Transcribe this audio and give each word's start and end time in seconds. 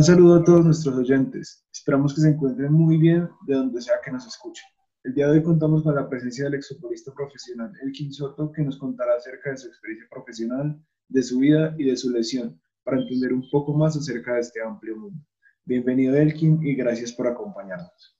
Gran 0.00 0.16
saludo 0.16 0.36
a 0.36 0.44
todos 0.44 0.64
nuestros 0.64 0.96
oyentes. 0.96 1.62
Esperamos 1.70 2.14
que 2.14 2.22
se 2.22 2.30
encuentren 2.30 2.72
muy 2.72 2.96
bien 2.96 3.28
de 3.46 3.54
donde 3.54 3.82
sea 3.82 3.96
que 4.02 4.10
nos 4.10 4.26
escuchen. 4.26 4.64
El 5.04 5.12
día 5.12 5.26
de 5.26 5.32
hoy 5.32 5.42
contamos 5.42 5.82
con 5.82 5.94
la 5.94 6.08
presencia 6.08 6.44
del 6.44 6.54
exfutbolista 6.54 7.12
profesional 7.12 7.70
Elkin 7.82 8.10
Soto, 8.10 8.50
que 8.50 8.62
nos 8.62 8.78
contará 8.78 9.16
acerca 9.16 9.50
de 9.50 9.58
su 9.58 9.68
experiencia 9.68 10.08
profesional, 10.10 10.80
de 11.06 11.22
su 11.22 11.40
vida 11.40 11.74
y 11.76 11.84
de 11.84 11.98
su 11.98 12.08
lesión, 12.08 12.58
para 12.82 12.96
entender 12.96 13.34
un 13.34 13.46
poco 13.50 13.74
más 13.74 13.94
acerca 13.94 14.36
de 14.36 14.40
este 14.40 14.62
amplio 14.62 14.96
mundo. 14.96 15.22
Bienvenido 15.66 16.16
Elkin 16.16 16.66
y 16.66 16.74
gracias 16.76 17.12
por 17.12 17.26
acompañarnos. 17.26 18.16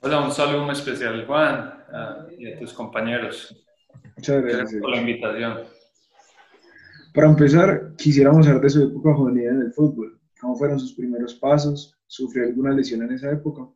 Hola, 0.00 0.24
un 0.24 0.32
saludo 0.32 0.62
muy 0.64 0.72
especial 0.72 1.26
Juan 1.26 1.84
y 2.38 2.50
a 2.50 2.58
tus 2.58 2.72
compañeros. 2.72 3.62
Muchas 4.16 4.40
gracias. 4.40 4.58
gracias 4.58 4.80
por 4.80 4.90
la 4.90 5.00
invitación. 5.02 5.58
Para 7.12 7.28
empezar, 7.28 7.94
quisiéramos 7.98 8.46
saber 8.46 8.62
de 8.62 8.70
su 8.70 8.82
época 8.84 9.14
juvenil 9.14 9.44
en 9.46 9.60
el 9.60 9.72
fútbol. 9.74 10.19
¿Cómo 10.40 10.56
fueron 10.56 10.80
sus 10.80 10.94
primeros 10.94 11.34
pasos? 11.34 11.96
¿Sufrió 12.06 12.44
alguna 12.44 12.72
lesión 12.72 13.02
en 13.02 13.12
esa 13.12 13.30
época? 13.30 13.68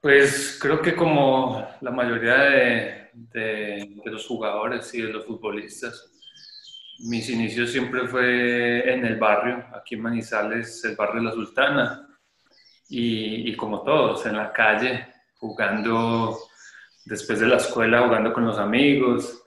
Pues 0.00 0.58
creo 0.60 0.80
que 0.80 0.94
como 0.94 1.66
la 1.80 1.90
mayoría 1.90 2.36
de, 3.12 4.02
los 4.04 4.26
jugadores 4.26 4.92
y 4.94 5.02
de 5.02 5.12
los 5.12 5.24
futbolistas, 5.24 6.12
mis 7.00 7.28
inicios 7.30 7.72
siempre 7.72 8.06
fue 8.06 8.92
en 8.92 9.04
el 9.04 9.16
barrio, 9.16 9.64
aquí 9.74 9.94
en 9.94 10.02
Manizales, 10.02 10.84
el 10.84 10.96
barrio 10.96 11.22
de 11.22 11.28
la 11.28 11.32
Sultana, 11.32 12.08
y, 12.88 13.50
y 13.50 13.56
como 13.56 13.82
todos, 13.82 14.24
en 14.26 14.36
la 14.36 14.52
calle, 14.52 15.08
jugando 15.38 16.38
después 17.04 17.40
de 17.40 17.46
la 17.46 17.56
escuela, 17.56 18.06
jugando 18.06 18.32
con 18.32 18.46
los 18.46 18.58
amigos, 18.58 19.42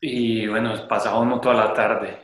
y 0.00 0.46
bueno, 0.46 0.88
pasaba 0.88 1.20
uno 1.20 1.40
toda 1.40 1.54
la 1.54 1.72
tarde. 1.74 2.18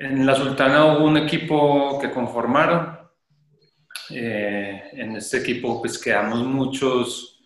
En 0.00 0.24
la 0.24 0.36
Sultana 0.36 0.86
hubo 0.86 1.06
un 1.06 1.16
equipo 1.16 1.98
que 2.00 2.12
conformaron. 2.12 2.96
Eh, 4.10 4.90
en 4.92 5.16
este 5.16 5.38
equipo 5.38 5.82
pues 5.82 5.98
quedamos 5.98 6.44
muchos, 6.44 7.40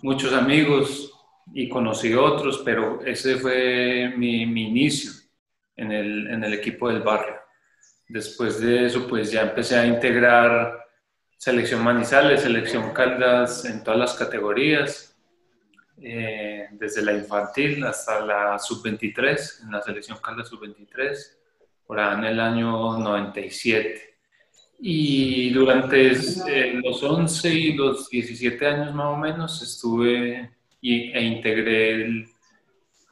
muchos 0.00 0.32
amigos 0.32 1.12
y 1.52 1.68
conocí 1.68 2.14
otros, 2.14 2.62
pero 2.64 3.04
ese 3.04 3.36
fue 3.36 4.14
mi, 4.16 4.46
mi 4.46 4.68
inicio 4.68 5.10
en 5.74 5.90
el, 5.90 6.28
en 6.28 6.44
el 6.44 6.54
equipo 6.54 6.88
del 6.88 7.02
barrio. 7.02 7.34
Después 8.08 8.60
de 8.60 8.86
eso 8.86 9.08
pues 9.08 9.32
ya 9.32 9.42
empecé 9.42 9.76
a 9.76 9.84
integrar 9.84 10.78
selección 11.36 11.82
Manizales, 11.82 12.42
selección 12.42 12.92
Caldas 12.92 13.64
en 13.64 13.82
todas 13.82 13.98
las 13.98 14.14
categorías 14.14 15.16
eh, 16.00 16.68
desde 16.70 17.02
la 17.02 17.12
infantil 17.12 17.82
hasta 17.84 18.20
la 18.20 18.56
sub-23, 18.56 19.64
en 19.64 19.72
la 19.72 19.82
selección 19.82 20.18
Caldas 20.22 20.48
sub-23, 20.48 21.37
por 21.88 21.98
en 21.98 22.22
el 22.22 22.38
año 22.38 22.98
97. 22.98 24.18
Y 24.80 25.50
durante 25.50 26.12
eh, 26.12 26.80
los 26.84 27.02
11 27.02 27.48
y 27.48 27.72
los 27.72 28.10
17 28.10 28.66
años 28.66 28.94
más 28.94 29.06
o 29.06 29.16
menos 29.16 29.62
estuve 29.62 30.50
y, 30.82 31.10
e 31.10 31.22
integré 31.22 31.92
el, 31.92 32.28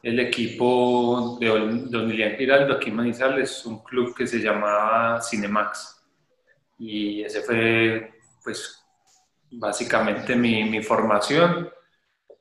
el 0.03 0.21
equipo 0.21 1.39
de 1.41 1.49
Don 1.49 2.07
Lilian 2.07 2.37
Giraldo 2.37 2.75
aquí 2.75 2.91
en 2.91 2.97
Manizales, 2.97 3.65
un 3.65 3.83
club 3.83 4.15
que 4.15 4.27
se 4.27 4.41
llamaba 4.41 5.23
Cinemax. 5.23 6.05
Y 6.79 7.23
ese 7.23 7.41
fue, 7.41 8.13
pues, 8.45 8.85
básicamente 9.53 10.37
mi, 10.37 10.65
mi 10.65 10.83
formación 10.83 11.70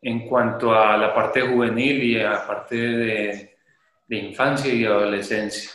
en 0.01 0.27
cuanto 0.27 0.75
a 0.75 0.97
la 0.97 1.15
parte 1.15 1.41
juvenil 1.41 2.03
y 2.03 2.19
a 2.19 2.31
la 2.31 2.45
parte 2.45 2.75
de, 2.75 3.57
de 4.05 4.17
infancia 4.17 4.73
y 4.73 4.83
adolescencia. 4.83 5.71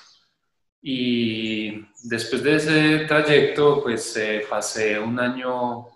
Y 0.82 1.86
después 2.04 2.42
de 2.42 2.56
ese 2.56 2.98
trayecto, 3.00 3.82
pues 3.82 4.16
eh, 4.16 4.46
pasé 4.48 4.98
un 4.98 5.18
año, 5.18 5.86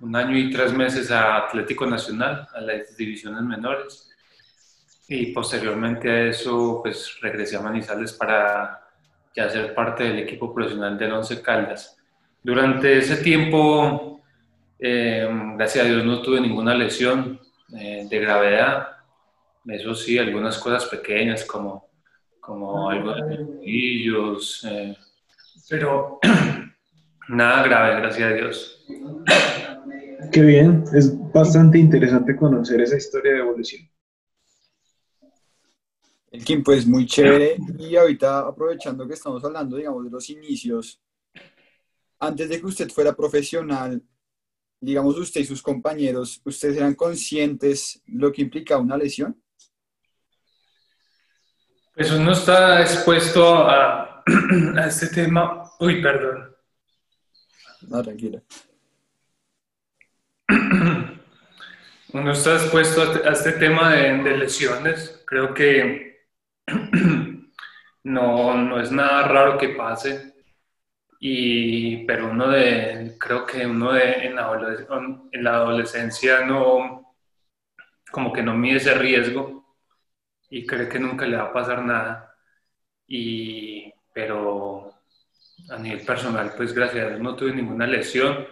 un 0.00 0.16
año 0.16 0.36
y 0.36 0.50
tres 0.50 0.72
meses 0.72 1.10
a 1.10 1.38
Atlético 1.38 1.86
Nacional, 1.86 2.46
a 2.54 2.60
las 2.60 2.96
divisiones 2.96 3.42
menores. 3.42 4.10
Y 5.08 5.26
posteriormente 5.32 6.10
a 6.10 6.28
eso, 6.28 6.80
pues 6.82 7.18
regresé 7.20 7.56
a 7.56 7.60
Manizales 7.60 8.12
para 8.12 8.80
ya 9.34 9.48
ser 9.50 9.74
parte 9.74 10.04
del 10.04 10.20
equipo 10.20 10.54
profesional 10.54 10.96
del 10.96 11.12
Once 11.12 11.40
Caldas. 11.42 11.96
Durante 12.42 12.98
ese 12.98 13.16
tiempo, 13.16 14.22
eh, 14.78 15.26
gracias 15.56 15.84
a 15.84 15.88
Dios 15.88 16.04
no 16.04 16.20
tuve 16.20 16.40
ninguna 16.40 16.74
lesión, 16.74 17.40
eh, 17.76 18.06
de 18.08 18.18
gravedad. 18.20 18.88
Eso 19.66 19.94
sí, 19.94 20.18
algunas 20.18 20.58
cosas 20.58 20.84
pequeñas 20.86 21.44
como, 21.44 21.88
como 22.44 22.90
algo 22.90 23.14
de 23.14 23.46
eh, 24.64 24.96
pero 25.68 26.18
nada 27.28 27.62
grave, 27.62 28.00
gracias 28.00 28.30
a 28.30 28.34
Dios. 28.34 28.84
Qué 30.30 30.42
bien, 30.42 30.84
es 30.92 31.12
bastante 31.32 31.78
interesante 31.78 32.36
conocer 32.36 32.80
esa 32.80 32.96
historia 32.96 33.32
de 33.32 33.38
evolución. 33.38 33.88
El 36.30 36.44
Kim, 36.44 36.62
pues 36.62 36.86
muy 36.86 37.06
chévere. 37.06 37.56
Y 37.78 37.96
ahorita 37.96 38.40
aprovechando 38.40 39.06
que 39.06 39.14
estamos 39.14 39.42
hablando, 39.44 39.76
digamos, 39.76 40.04
de 40.04 40.10
los 40.10 40.28
inicios, 40.30 41.00
antes 42.18 42.48
de 42.48 42.60
que 42.60 42.66
usted 42.66 42.90
fuera 42.90 43.14
profesional, 43.14 44.02
digamos, 44.80 45.16
usted 45.16 45.42
y 45.42 45.44
sus 45.44 45.62
compañeros, 45.62 46.42
¿ustedes 46.44 46.76
eran 46.76 46.94
conscientes 46.94 48.02
lo 48.06 48.32
que 48.32 48.42
implica 48.42 48.76
una 48.76 48.96
lesión? 48.96 49.40
Pues 51.94 52.10
uno 52.10 52.32
está 52.32 52.80
expuesto 52.80 53.68
a, 53.68 54.24
a 54.76 54.86
este 54.86 55.06
tema. 55.08 55.62
Uy, 55.78 56.02
perdón. 56.02 56.52
No, 57.82 58.02
tranquila. 58.02 58.42
Uno 62.12 62.32
está 62.32 62.54
expuesto 62.54 63.02
a 63.24 63.30
este 63.30 63.52
tema 63.52 63.92
de, 63.92 64.22
de 64.22 64.36
lesiones. 64.38 65.22
Creo 65.26 65.52
que 65.52 66.28
no, 68.04 68.54
no 68.56 68.80
es 68.80 68.90
nada 68.90 69.28
raro 69.28 69.58
que 69.58 69.70
pase 69.70 70.34
y, 71.18 72.04
pero 72.06 72.28
uno 72.30 72.48
de, 72.50 73.16
creo 73.18 73.46
que 73.46 73.66
uno 73.66 73.92
de, 73.92 74.26
en, 74.26 74.36
la, 74.36 74.50
en 75.32 75.44
la 75.44 75.54
adolescencia 75.54 76.44
no, 76.44 77.14
como 78.10 78.32
que 78.32 78.42
no 78.42 78.54
mide 78.54 78.76
ese 78.76 78.94
riesgo 78.94 79.63
y 80.54 80.64
cree 80.64 80.88
que 80.88 81.00
nunca 81.00 81.26
le 81.26 81.36
va 81.36 81.44
a 81.44 81.52
pasar 81.52 81.84
nada. 81.84 82.32
Y, 83.08 83.92
pero 84.12 84.94
a 85.68 85.78
nivel 85.78 86.06
personal, 86.06 86.52
pues 86.56 86.72
gracias 86.72 87.04
a 87.04 87.08
Dios 87.08 87.20
no 87.20 87.34
tuve 87.34 87.52
ninguna 87.52 87.88
lesión. 87.88 88.46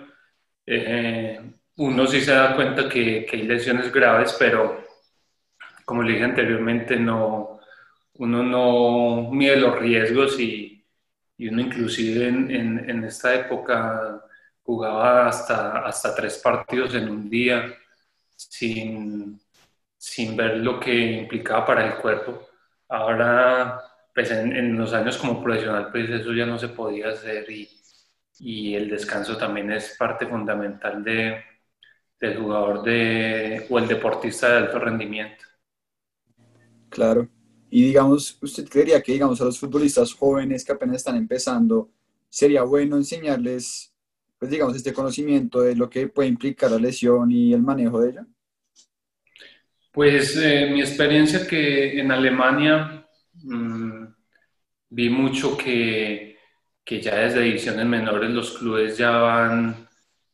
Eh, 0.67 1.41
uno 1.77 2.07
sí 2.09 2.21
se 2.21 2.33
da 2.33 2.57
cuenta 2.57 2.89
que, 2.89 3.27
hay 3.33 3.43
lesiones 3.43 3.93
graves, 3.93 4.35
pero 4.37 4.85
como 5.85 6.03
le 6.03 6.15
dije 6.15 6.25
anteriormente, 6.25 6.97
no, 6.97 7.61
uno 8.15 8.43
no 8.43 9.31
mide 9.31 9.57
los 9.57 9.79
riesgos 9.79 10.41
y, 10.41 10.85
y 11.39 11.49
uno 11.49 11.61
inclusive 11.61 12.27
en, 12.27 12.51
en, 12.91 13.05
esta 13.05 13.35
época 13.35 14.25
jugaba 14.65 15.29
hasta, 15.29 15.79
hasta 15.87 16.15
tres 16.17 16.39
partidos 16.39 16.95
en 16.95 17.09
un 17.09 17.31
día 17.31 17.73
sin, 18.37 19.42
sin 20.03 20.37
ver 20.37 20.57
lo 20.57 20.81
que 20.81 20.93
implicaba 20.93 21.65
para 21.65 21.87
el 21.87 21.95
cuerpo. 21.95 22.49
Ahora, 22.89 23.81
pues 24.13 24.33
en, 24.33 24.77
los 24.77 24.93
años 24.93 25.17
como 25.17 25.41
profesional, 25.41 25.93
pues 25.93 26.11
eso 26.11 26.33
ya 26.33 26.45
no 26.45 26.59
se 26.59 26.69
podía 26.69 27.11
hacer 27.11 27.47
y, 27.49 28.75
el 28.75 28.91
descanso 28.91 29.37
también 29.37 29.71
es 29.71 29.95
parte 29.97 30.27
fundamental 30.27 31.05
de, 31.05 31.41
del 32.19 32.37
jugador 32.37 32.83
de, 32.83 33.65
o 33.71 33.79
el 33.79 33.87
deportista 33.87 34.49
de 34.49 34.57
alto 34.57 34.81
rendimiento. 34.81 35.45
Claro. 36.89 37.29
Y 37.71 37.85
digamos, 37.85 38.37
¿usted 38.43 38.69
creería 38.69 39.01
que, 39.01 39.13
digamos, 39.13 39.41
a 39.41 39.45
los 39.45 39.61
futbolistas 39.61 40.13
jóvenes 40.15 40.65
que 40.65 40.73
apenas 40.73 40.97
están 40.97 41.15
empezando, 41.15 41.93
sería 42.29 42.65
bueno 42.65 42.97
enseñarles, 42.97 43.95
pues 44.37 44.51
digamos, 44.51 44.75
este 44.75 44.93
conocimiento 44.93 45.61
de 45.61 45.77
lo 45.77 45.89
que 45.89 46.09
puede 46.09 46.29
implicar 46.29 46.73
la 46.73 46.79
lesión 46.79 47.31
y 47.31 47.53
el 47.53 47.63
manejo 47.63 48.01
de 48.01 48.11
ella? 48.11 48.27
Pues 49.93 50.37
eh, 50.39 50.71
mi 50.73 50.81
experiencia 50.81 51.47
que 51.47 52.01
en 52.01 52.11
Alemania 52.11 53.07
mmm, 53.45 54.07
vi 54.89 55.11
mucho 55.11 55.55
que, 55.57 56.39
que, 56.83 57.01
ya 57.01 57.17
desde 57.17 57.43
divisiones 57.43 57.85
menores 57.85 58.31
los 58.31 58.57
clubes 58.59 58.97
ya 58.97 59.11
van 59.11 59.89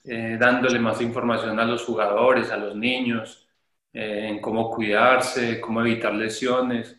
eh, 0.05 0.37
dándole 0.39 0.79
más 0.79 1.01
información 1.01 1.59
a 1.59 1.65
los 1.65 1.85
jugadores, 1.85 2.51
a 2.53 2.57
los 2.57 2.77
niños, 2.77 3.49
eh, 3.93 4.29
en 4.29 4.41
cómo 4.41 4.71
cuidarse, 4.71 5.61
cómo 5.61 5.81
evitar 5.81 6.15
lesiones. 6.15 6.97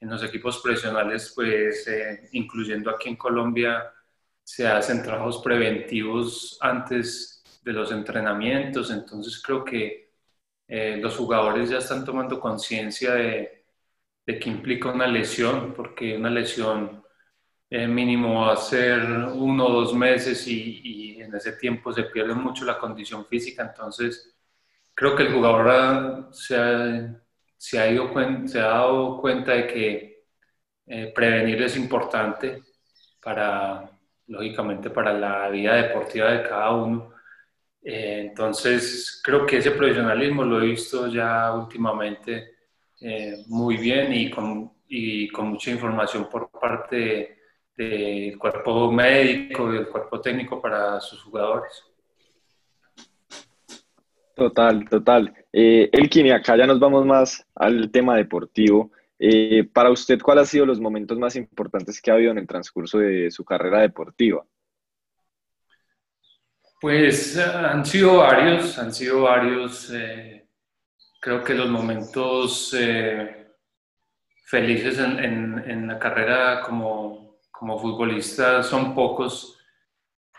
En 0.00 0.10
los 0.10 0.24
equipos 0.24 0.58
profesionales, 0.60 1.32
pues 1.34 1.86
incluyendo 2.32 2.90
aquí 2.90 3.10
en 3.10 3.16
Colombia, 3.16 3.92
se 4.42 4.66
hacen 4.66 5.02
trabajos 5.02 5.42
preventivos 5.44 6.58
antes 6.60 7.44
de 7.62 7.72
los 7.72 7.92
entrenamientos, 7.92 8.90
entonces 8.90 9.40
creo 9.42 9.64
que 9.64 10.09
eh, 10.70 10.98
los 10.98 11.16
jugadores 11.16 11.70
ya 11.70 11.78
están 11.78 12.04
tomando 12.04 12.38
conciencia 12.38 13.14
de, 13.14 13.64
de 14.26 14.38
qué 14.38 14.50
implica 14.50 14.92
una 14.92 15.06
lesión, 15.08 15.74
porque 15.74 16.16
una 16.16 16.30
lesión 16.30 17.04
eh, 17.68 17.86
mínimo 17.88 18.46
va 18.46 18.52
a 18.54 18.56
ser 18.56 19.00
uno 19.02 19.66
o 19.66 19.72
dos 19.72 19.94
meses 19.94 20.46
y, 20.46 21.20
en 21.20 21.34
ese 21.34 21.52
tiempo 21.52 21.92
se 21.92 22.04
pierde 22.04 22.34
mucho 22.34 22.64
la 22.64 22.78
condición 22.78 23.26
física, 23.26 23.62
entonces 23.62 24.34
creo 24.94 25.16
que 25.16 25.24
el 25.24 25.32
jugador 25.32 26.28
se 26.32 26.56
ha, 26.56 27.22
se 27.56 27.78
ha 28.60 28.64
dado 28.64 29.20
cuenta 29.20 29.52
de 29.52 29.66
que 29.66 30.24
eh, 30.86 31.12
prevenir 31.14 31.62
es 31.62 31.76
importante 31.76 32.62
para, 33.22 33.90
lógicamente, 34.26 34.90
para 34.90 35.12
la 35.12 35.48
vida 35.50 35.74
deportiva 35.76 36.30
de 36.32 36.42
cada 36.42 36.70
uno. 36.72 37.12
Eh, 37.82 38.26
entonces, 38.28 39.20
creo 39.24 39.46
que 39.46 39.58
ese 39.58 39.70
profesionalismo 39.70 40.44
lo 40.44 40.62
he 40.62 40.66
visto 40.66 41.06
ya 41.06 41.54
últimamente 41.54 42.56
eh, 43.00 43.44
muy 43.48 43.76
bien 43.76 44.12
y 44.12 44.30
con, 44.30 44.72
y 44.86 45.28
con 45.28 45.48
mucha 45.48 45.70
información 45.70 46.28
por 46.30 46.50
parte 46.50 47.38
del 47.76 48.38
cuerpo 48.38 48.92
médico 48.92 49.70
y 49.70 49.76
del 49.76 49.88
cuerpo 49.88 50.20
técnico 50.20 50.60
para 50.60 51.00
sus 51.00 51.22
jugadores. 51.22 51.84
Total, 54.34 54.88
total. 54.88 55.34
Eh, 55.52 55.88
Elkin, 55.92 56.26
y 56.26 56.30
acá 56.30 56.56
ya 56.56 56.66
nos 56.66 56.78
vamos 56.78 57.04
más 57.04 57.46
al 57.54 57.90
tema 57.90 58.16
deportivo. 58.16 58.90
Eh, 59.18 59.64
para 59.70 59.90
usted, 59.90 60.18
¿cuáles 60.20 60.42
han 60.42 60.46
sido 60.46 60.66
los 60.66 60.80
momentos 60.80 61.18
más 61.18 61.36
importantes 61.36 62.00
que 62.00 62.10
ha 62.10 62.14
habido 62.14 62.32
en 62.32 62.38
el 62.38 62.46
transcurso 62.46 62.98
de 62.98 63.30
su 63.30 63.44
carrera 63.44 63.80
deportiva? 63.80 64.44
Pues 66.80 67.36
han 67.36 67.84
sido 67.84 68.18
varios, 68.18 68.78
han 68.78 68.92
sido 68.92 69.22
varios. 69.22 69.90
Eh, 69.92 70.48
creo 71.20 71.44
que 71.44 71.54
los 71.54 71.68
momentos 71.68 72.74
eh, 72.78 73.48
felices 74.46 74.98
en, 74.98 75.86
la 75.86 75.98
carrera 75.98 76.62
como, 76.62 77.38
futbolista 77.52 78.62
son 78.62 78.94
pocos 78.94 79.58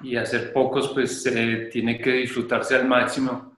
y 0.01 0.15
hacer 0.15 0.51
pocos 0.51 0.89
pues 0.89 1.23
tiene 1.71 1.99
que 1.99 2.11
disfrutarse 2.13 2.75
al 2.75 2.87
máximo. 2.87 3.55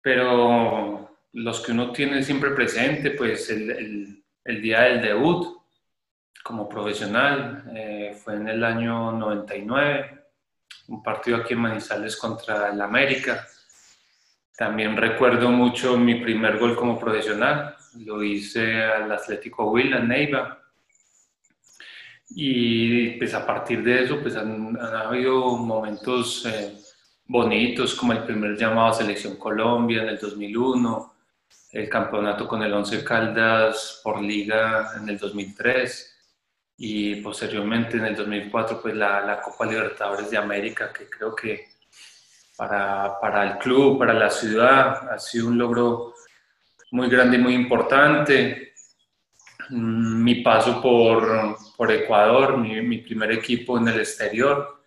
Pero 0.00 1.18
los 1.32 1.60
que 1.60 1.72
uno 1.72 1.90
tiene 1.90 2.22
siempre 2.22 2.50
presente, 2.52 3.10
pues 3.10 3.50
el, 3.50 4.22
el 4.44 4.62
día 4.62 4.82
del 4.82 5.02
debut 5.02 5.58
como 6.42 6.66
profesional 6.66 7.64
eh, 7.74 8.16
fue 8.16 8.36
en 8.36 8.48
el 8.48 8.64
año 8.64 9.12
99, 9.12 10.17
un 10.88 11.02
partido 11.02 11.36
aquí 11.36 11.54
en 11.54 11.60
Manizales 11.60 12.16
contra 12.16 12.70
el 12.70 12.80
América. 12.80 13.46
También 14.56 14.96
recuerdo 14.96 15.50
mucho 15.50 15.96
mi 15.96 16.16
primer 16.16 16.58
gol 16.58 16.74
como 16.74 16.98
profesional, 16.98 17.76
lo 18.04 18.22
hice 18.22 18.82
al 18.82 19.12
Atlético 19.12 19.70
Huila, 19.70 20.00
Neiva. 20.00 20.58
Y 22.30 23.10
pues 23.12 23.32
a 23.34 23.46
partir 23.46 23.82
de 23.82 24.04
eso 24.04 24.20
pues 24.20 24.36
han, 24.36 24.76
habido 24.78 25.56
momentos 25.56 26.44
eh, 26.46 26.76
bonitos 27.26 27.94
como 27.94 28.12
el 28.12 28.24
primer 28.24 28.56
llamado 28.56 28.88
a 28.88 28.94
Selección 28.94 29.36
Colombia 29.36 30.02
en 30.02 30.08
el 30.10 30.18
2001, 30.18 31.14
el 31.72 31.88
campeonato 31.88 32.46
con 32.46 32.62
el 32.62 32.72
Once 32.72 33.02
Caldas 33.04 34.00
por 34.02 34.20
liga 34.20 34.90
en 35.00 35.08
el 35.08 35.18
2003 35.18 36.17
y 36.78 37.16
posteriormente 37.16 37.96
en 37.96 38.04
el 38.04 38.16
2004 38.16 38.80
pues 38.80 38.94
la, 38.94 39.20
la 39.20 39.40
Copa 39.40 39.66
Libertadores 39.66 40.30
de 40.30 40.38
América 40.38 40.92
que 40.92 41.10
creo 41.10 41.34
que 41.34 41.66
para, 42.56 43.18
para, 43.20 43.52
el 43.52 43.58
club, 43.58 43.98
para 43.98 44.14
la 44.14 44.30
ciudad 44.30 45.12
ha 45.12 45.18
sido 45.18 45.48
un 45.48 45.58
logro 45.58 46.14
muy 46.92 47.08
grande 47.08 47.36
y 47.36 47.40
muy 47.40 47.54
importante. 47.54 48.72
Mm, 49.70 50.24
mi 50.24 50.36
paso 50.36 50.80
por, 50.80 51.56
por 51.76 51.92
Ecuador, 51.92 52.56
mi, 52.58 52.80
mi, 52.80 52.98
primer 52.98 53.32
equipo 53.32 53.78
en 53.78 53.88
el 53.88 54.00
exterior, 54.00 54.82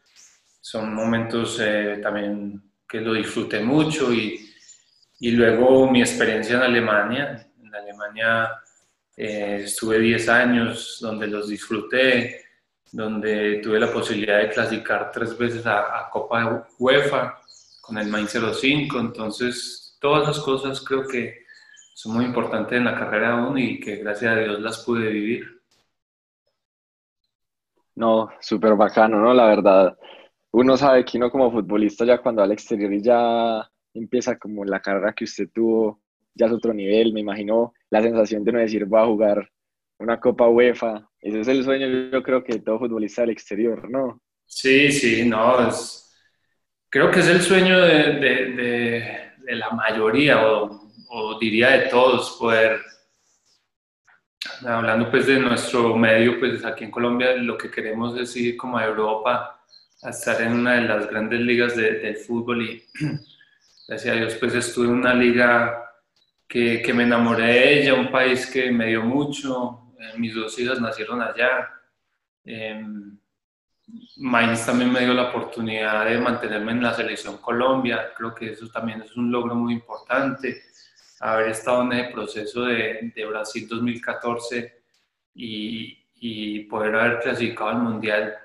son 0.60 0.94
momentos 0.94 1.60
eh, 1.62 2.00
también 2.02 2.62
que 2.88 3.00
lo 3.00 3.14
disfruté 3.14 3.62
mucho 3.62 4.14
y, 4.14 4.54
y 5.20 5.32
luego 5.32 5.90
mi 5.90 6.02
experiencia 6.02 6.58
en 6.58 6.64
Alemania. 6.64 7.48
En 7.62 7.74
Alemania 7.74 8.50
eh, 9.18 9.62
estuve 9.66 10.00
10 10.00 10.30
años 10.30 10.98
donde 11.02 11.28
los 11.28 11.48
disfruté, 11.48 12.46
donde 12.92 13.60
tuve 13.64 13.80
la 13.80 13.92
posibilidad 13.92 14.40
de 14.40 14.50
clasificar 14.50 15.12
tres 15.12 15.38
veces 15.38 15.66
a, 15.66 16.10
Copa 16.12 16.68
UEFA 16.80 17.40
con 17.82 17.98
el 17.98 18.08
Main 18.08 18.28
05. 18.28 19.00
Entonces, 19.00 19.98
todas 20.00 20.24
esas 20.24 20.44
cosas 20.44 20.82
creo 20.82 21.08
que 21.08 21.46
son 21.94 22.14
muy 22.14 22.26
importantes 22.26 22.78
en 22.78 22.86
la 22.86 22.98
carrera 22.98 23.34
aún 23.34 23.58
y 23.58 23.80
que 23.80 23.98
gracias 23.98 24.36
a 24.36 24.40
Dios 24.40 24.60
las 24.60 24.84
pude 24.84 25.10
vivir. 25.10 25.62
No, 27.96 28.30
súper 28.40 28.76
bacano, 28.76 29.20
¿no? 29.20 29.34
La 29.34 29.46
verdad, 29.46 29.98
uno 30.52 30.76
sabe 30.78 31.06
que 31.06 31.18
uno 31.18 31.30
como 31.30 31.52
futbolista 31.52 32.06
ya 32.06 32.22
cuando 32.22 32.42
al 32.42 32.52
exterior 32.52 32.92
y 32.94 33.02
ya 33.02 33.70
empieza 33.94 34.38
como 34.38 34.66
la 34.66 34.82
carrera 34.82 35.14
que 35.14 35.26
usted 35.26 35.50
tuvo, 35.54 36.01
ya 36.34 36.48
es 36.48 36.52
otro 36.52 36.74
nivel, 36.74 37.14
me 37.14 37.22
imagino 37.22 37.74
la 37.90 38.02
sensación 38.02 38.44
de 38.44 38.52
no 38.52 38.60
decir 38.60 38.86
voy 38.86 39.02
a 39.02 39.06
jugar 39.06 39.52
una 40.00 40.20
Copa 40.20 40.48
UEFA, 40.48 41.08
ese 41.20 41.42
es 41.42 41.48
el 41.48 41.64
sueño 41.64 41.88
yo 42.12 42.24
creo 42.24 42.44
que 42.44 42.60
todo 42.60 42.80
futbolista 42.80 43.22
del 43.22 43.32
exterior, 43.32 43.90
¿no? 43.90 44.22
Sí, 44.46 44.92
sí, 44.92 45.28
no, 45.28 45.68
es, 45.68 46.12
creo 46.90 47.12
que 47.12 47.20
es 47.20 47.28
el 47.28 47.42
sueño 47.42 47.80
de, 47.82 48.14
de, 48.14 49.32
de, 49.38 49.56
la 49.56 49.70
mayoría 49.70 50.46
o, 50.48 50.90
o, 51.10 51.40
diría 51.40 51.72
de 51.72 51.90
todos 51.90 52.38
poder, 52.40 52.82
hablando 54.66 55.12
pues 55.12 55.28
de 55.28 55.40
nuestro 55.40 55.96
medio, 55.96 56.40
pues 56.40 56.66
aquí 56.66 56.86
en 56.86 56.92
Colombia 56.92 57.34
lo 57.36 57.58
que 57.58 57.70
queremos 57.70 58.18
es 58.18 58.36
ir 58.36 58.58
como 58.58 58.78
a 58.78 58.86
Europa 58.86 59.62
a 60.04 60.10
estar 60.10 60.42
en 60.42 60.54
una 60.54 60.76
de 60.76 60.82
las 60.82 61.08
grandes 61.08 61.40
ligas 61.42 61.76
del 61.76 62.16
fútbol 62.18 62.64
y 62.64 62.84
gracias 63.88 64.16
a 64.16 64.20
Dios, 64.20 64.36
pues 64.36 64.56
estuve 64.56 64.88
en 64.88 64.94
una 64.94 65.14
liga 65.14 65.91
que, 66.52 66.82
que 66.82 66.94
me 66.94 67.04
enamoré 67.04 67.46
de 67.46 67.80
ella, 67.80 67.94
un 67.94 68.12
país 68.12 68.46
que 68.46 68.70
me 68.72 68.88
dio 68.88 69.04
mucho, 69.04 69.94
eh, 69.98 70.18
mis 70.18 70.36
dos 70.36 70.60
hijas 70.60 70.82
nacieron 70.82 71.22
allá. 71.22 71.70
Eh, 72.44 72.84
también 74.66 74.92
me 74.92 75.00
dio 75.00 75.14
la 75.14 75.30
oportunidad 75.30 76.06
de 76.06 76.20
mantenerme 76.20 76.74
en 76.74 76.84
la 76.84 76.94
selección 76.94 77.38
Colombia, 77.38 78.12
creo 78.18 78.36
que 78.36 78.52
eso 78.52 78.68
también 78.68 79.02
es 79.02 79.16
un 79.16 79.32
logro 79.32 79.56
muy 79.56 79.74
importante, 79.74 80.64
haber 81.22 81.52
estado 81.52 81.84
en 81.84 81.94
el 81.94 82.12
proceso 82.12 82.66
de, 82.66 83.14
de 83.16 83.26
Brasil 83.26 83.66
2014 83.70 84.84
y, 85.36 86.06
y 86.16 86.60
poder 86.66 86.96
haber 86.96 87.20
clasificado 87.20 87.70
al 87.70 87.80
Mundial 87.80 88.36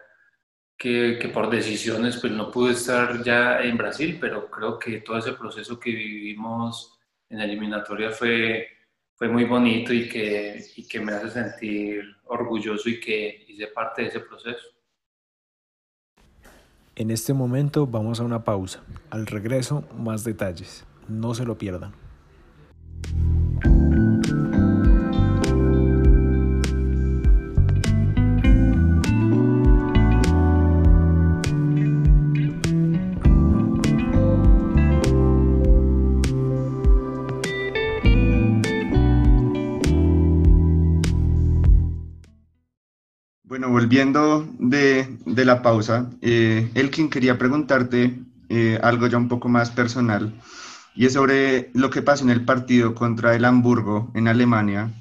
que, 0.77 1.31
por 1.35 1.51
decisiones 1.51 2.19
pues 2.19 2.33
no 2.33 2.53
pude 2.53 2.73
estar 2.73 3.21
ya 3.25 3.61
en 3.63 3.77
Brasil, 3.77 4.19
pero 4.21 4.49
creo 4.49 4.79
que 4.79 5.01
todo 5.01 5.19
ese 5.19 5.33
proceso 5.33 5.81
que 5.81 5.91
vivimos 5.91 6.96
en 7.29 7.39
la 7.39 7.45
eliminatoria 7.45 8.11
fue, 8.11 8.69
fue 9.15 9.29
muy 9.29 9.45
bonito 9.45 9.93
y 9.93 10.09
que, 10.09 10.65
y 10.77 10.87
que 10.87 11.01
me 11.01 11.13
hace 11.13 11.31
sentir 11.31 12.05
orgulloso 12.25 12.89
y 12.89 13.01
que 13.01 13.45
hice 13.49 13.69
parte 13.69 14.03
de 14.03 14.09
ese 14.09 14.21
proceso. 14.21 14.67
En 16.95 17.11
este 17.11 17.35
momento 17.35 17.87
vamos 17.87 18.21
a 18.21 18.25
una 18.25 18.43
pausa. 18.43 18.83
Al 19.11 19.27
regreso, 19.27 19.85
más 19.99 20.25
detalles. 20.25 20.87
No 21.09 21.35
se 21.35 21.45
lo 21.45 21.59
pierdan. 21.59 21.93
Volviendo 43.47 44.49
de, 44.59 45.19
de 45.25 45.45
la 45.45 45.63
pausa, 45.63 46.11
eh, 46.21 46.71
Elkin 46.75 47.09
quería 47.09 47.39
preguntarte 47.39 48.19
eh, 48.49 48.79
algo 48.83 49.07
ya 49.07 49.19
un 49.19 49.29
poco 49.29 49.49
más 49.49 49.71
personal, 49.71 50.35
y 50.95 51.07
es 51.07 51.13
sobre 51.13 51.71
lo 51.75 51.91
que 51.91 52.03
pasó 52.03 52.25
en 52.25 52.31
el 52.31 52.45
partido 52.45 52.95
contra 52.95 53.35
el 53.35 53.45
Hamburgo 53.45 54.11
en 54.15 54.29
Alemania, 54.29 54.93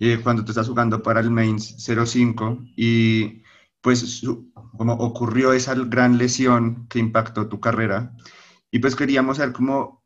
eh, 0.00 0.18
cuando 0.22 0.44
tú 0.44 0.50
estás 0.50 0.68
jugando 0.68 1.02
para 1.02 1.20
el 1.20 1.30
Mainz 1.30 1.76
05, 1.78 2.58
y 2.76 3.42
pues 3.80 4.22
como 4.76 4.94
ocurrió 4.94 5.52
esa 5.52 5.74
gran 5.74 6.18
lesión 6.18 6.86
que 6.88 6.98
impactó 6.98 7.48
tu 7.48 7.60
carrera, 7.60 8.12
y 8.70 8.80
pues 8.80 8.96
queríamos 8.96 9.36
saber 9.36 9.52
cómo, 9.52 10.02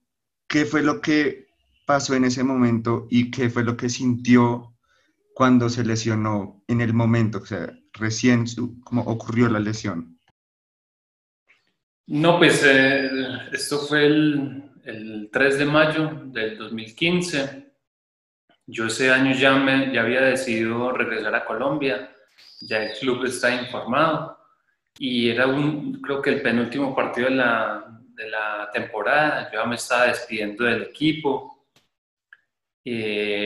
qué 0.46 0.66
fue 0.66 0.82
lo 0.82 1.00
que 1.00 1.46
pasó 1.86 2.14
en 2.14 2.24
ese 2.24 2.44
momento 2.44 3.06
y 3.08 3.30
qué 3.30 3.48
fue 3.48 3.64
lo 3.64 3.78
que 3.78 3.88
sintió 3.88 4.74
cuando 5.38 5.68
se 5.68 5.84
lesionó 5.84 6.64
en 6.66 6.80
el 6.80 6.92
momento, 6.92 7.38
o 7.38 7.46
sea, 7.46 7.72
recién 7.92 8.46
como 8.82 9.02
ocurrió 9.02 9.48
la 9.48 9.60
lesión? 9.60 10.18
No, 12.08 12.38
pues 12.38 12.64
eh, 12.66 13.08
esto 13.52 13.78
fue 13.78 14.06
el, 14.06 14.64
el, 14.84 15.30
3 15.32 15.58
de 15.60 15.64
mayo 15.64 16.22
del 16.24 16.58
2015. 16.58 17.72
yo 18.66 18.86
ese 18.86 19.12
año 19.12 19.32
ya, 19.32 19.54
me, 19.54 19.94
ya 19.94 20.00
había 20.00 20.22
decidido 20.22 20.90
regresar 20.90 21.32
a 21.36 21.44
Colombia, 21.44 22.10
ya 22.62 22.82
el 22.82 22.98
club 22.98 23.24
está 23.24 23.54
informado 23.54 24.36
y 24.98 25.28
era 25.28 25.46
un, 25.46 26.00
creo 26.02 26.20
que 26.20 26.30
el 26.30 26.42
penúltimo 26.42 26.96
partido 26.96 27.28
de 27.28 27.36
la, 27.36 28.00
de 28.08 28.28
la 28.28 28.70
temporada, 28.72 29.48
yo 29.52 29.64
me 29.68 29.76
estaba 29.76 30.06
despidiendo 30.06 30.64
del 30.64 30.82
equipo, 30.82 31.57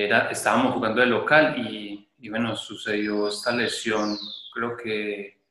era, 0.04 0.30
estábamos 0.30 0.74
jugando 0.74 1.00
de 1.00 1.06
local 1.06 1.58
y, 1.58 2.08
y, 2.18 2.28
bueno, 2.28 2.54
sucedió 2.56 3.28
esta 3.28 3.52
lesión, 3.52 4.16
creo 4.52 4.76
que 4.76 5.42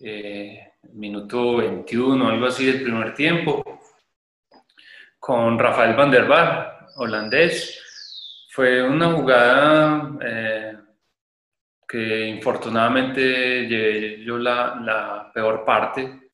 eh, 0.00 0.72
minuto 0.92 1.56
21, 1.58 2.28
algo 2.28 2.46
así 2.46 2.66
del 2.66 2.82
primer 2.82 3.14
tiempo, 3.14 3.80
con 5.18 5.58
Rafael 5.58 5.96
van 5.96 6.10
der 6.10 6.26
Vaart, 6.26 6.90
holandés. 6.96 7.80
Fue 8.50 8.82
una 8.82 9.12
jugada 9.12 10.12
eh, 10.20 10.76
que 11.88 12.26
infortunadamente 12.26 13.66
llevé 13.66 14.22
yo 14.22 14.36
la, 14.38 14.78
la, 14.84 15.30
peor 15.32 15.64
parte. 15.64 16.30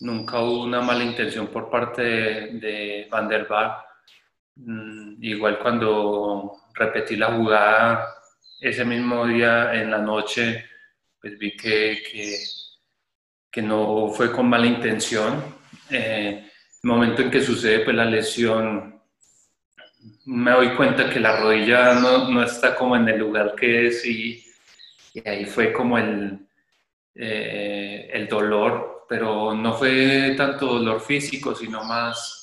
Nunca 0.00 0.40
hubo 0.40 0.64
una 0.64 0.80
mala 0.80 1.04
intención 1.04 1.48
por 1.48 1.68
parte 1.68 2.02
de, 2.02 3.06
Van 3.10 3.28
der 3.28 3.46
Vaart. 3.46 3.84
Mm, 4.56 5.22
igual 5.22 5.58
cuando 5.58 6.52
repetí 6.74 7.16
la 7.16 7.32
jugada 7.32 8.06
ese 8.60 8.84
mismo 8.84 9.26
día 9.26 9.74
en 9.74 9.90
la 9.90 9.98
noche, 9.98 10.66
pues 11.20 11.38
vi 11.38 11.56
que, 11.56 12.02
que, 12.10 12.36
que 13.50 13.62
no 13.62 14.08
fue 14.08 14.30
con 14.32 14.48
mala 14.48 14.66
intención. 14.66 15.42
Eh, 15.90 16.48
el 16.82 16.88
momento 16.88 17.22
en 17.22 17.30
que 17.30 17.40
sucede 17.40 17.80
pues, 17.80 17.96
la 17.96 18.04
lesión, 18.04 19.00
me 20.26 20.50
doy 20.50 20.74
cuenta 20.74 21.08
que 21.10 21.20
la 21.20 21.40
rodilla 21.40 21.94
no, 21.94 22.28
no 22.30 22.42
está 22.42 22.74
como 22.74 22.96
en 22.96 23.08
el 23.08 23.18
lugar 23.18 23.54
que 23.54 23.88
es 23.88 24.04
y, 24.04 24.44
y 25.14 25.28
ahí 25.28 25.44
fue 25.44 25.72
como 25.72 25.98
el, 25.98 26.46
eh, 27.14 28.10
el 28.12 28.28
dolor, 28.28 29.06
pero 29.08 29.54
no 29.54 29.74
fue 29.74 30.34
tanto 30.36 30.66
dolor 30.66 31.00
físico, 31.00 31.54
sino 31.54 31.84
más, 31.84 32.41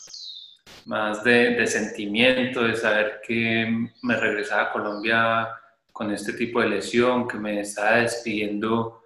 más 0.89 1.24
de, 1.24 1.51
de, 1.51 1.67
sentimiento, 1.67 2.63
de 2.63 2.75
saber 2.75 3.22
que 3.25 3.88
me 4.01 4.15
regresaba 4.15 4.63
a 4.63 4.72
Colombia 4.72 5.50
con 5.91 6.12
este 6.12 6.34
tipo 6.34 6.62
de 6.62 6.69
lesión, 6.69 7.27
que 7.27 7.38
me 7.38 7.60
estaba 7.60 7.98
despidiendo 7.98 9.03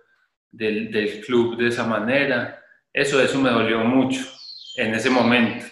del, 0.50 0.90
del 0.90 1.20
club 1.20 1.58
de 1.58 1.68
esa 1.68 1.86
manera. 1.86 2.64
Eso, 2.94 3.22
eso 3.22 3.38
me 3.42 3.50
dolió 3.50 3.80
mucho 3.80 4.22
en 4.78 4.94
ese 4.94 5.10
momento. 5.10 5.66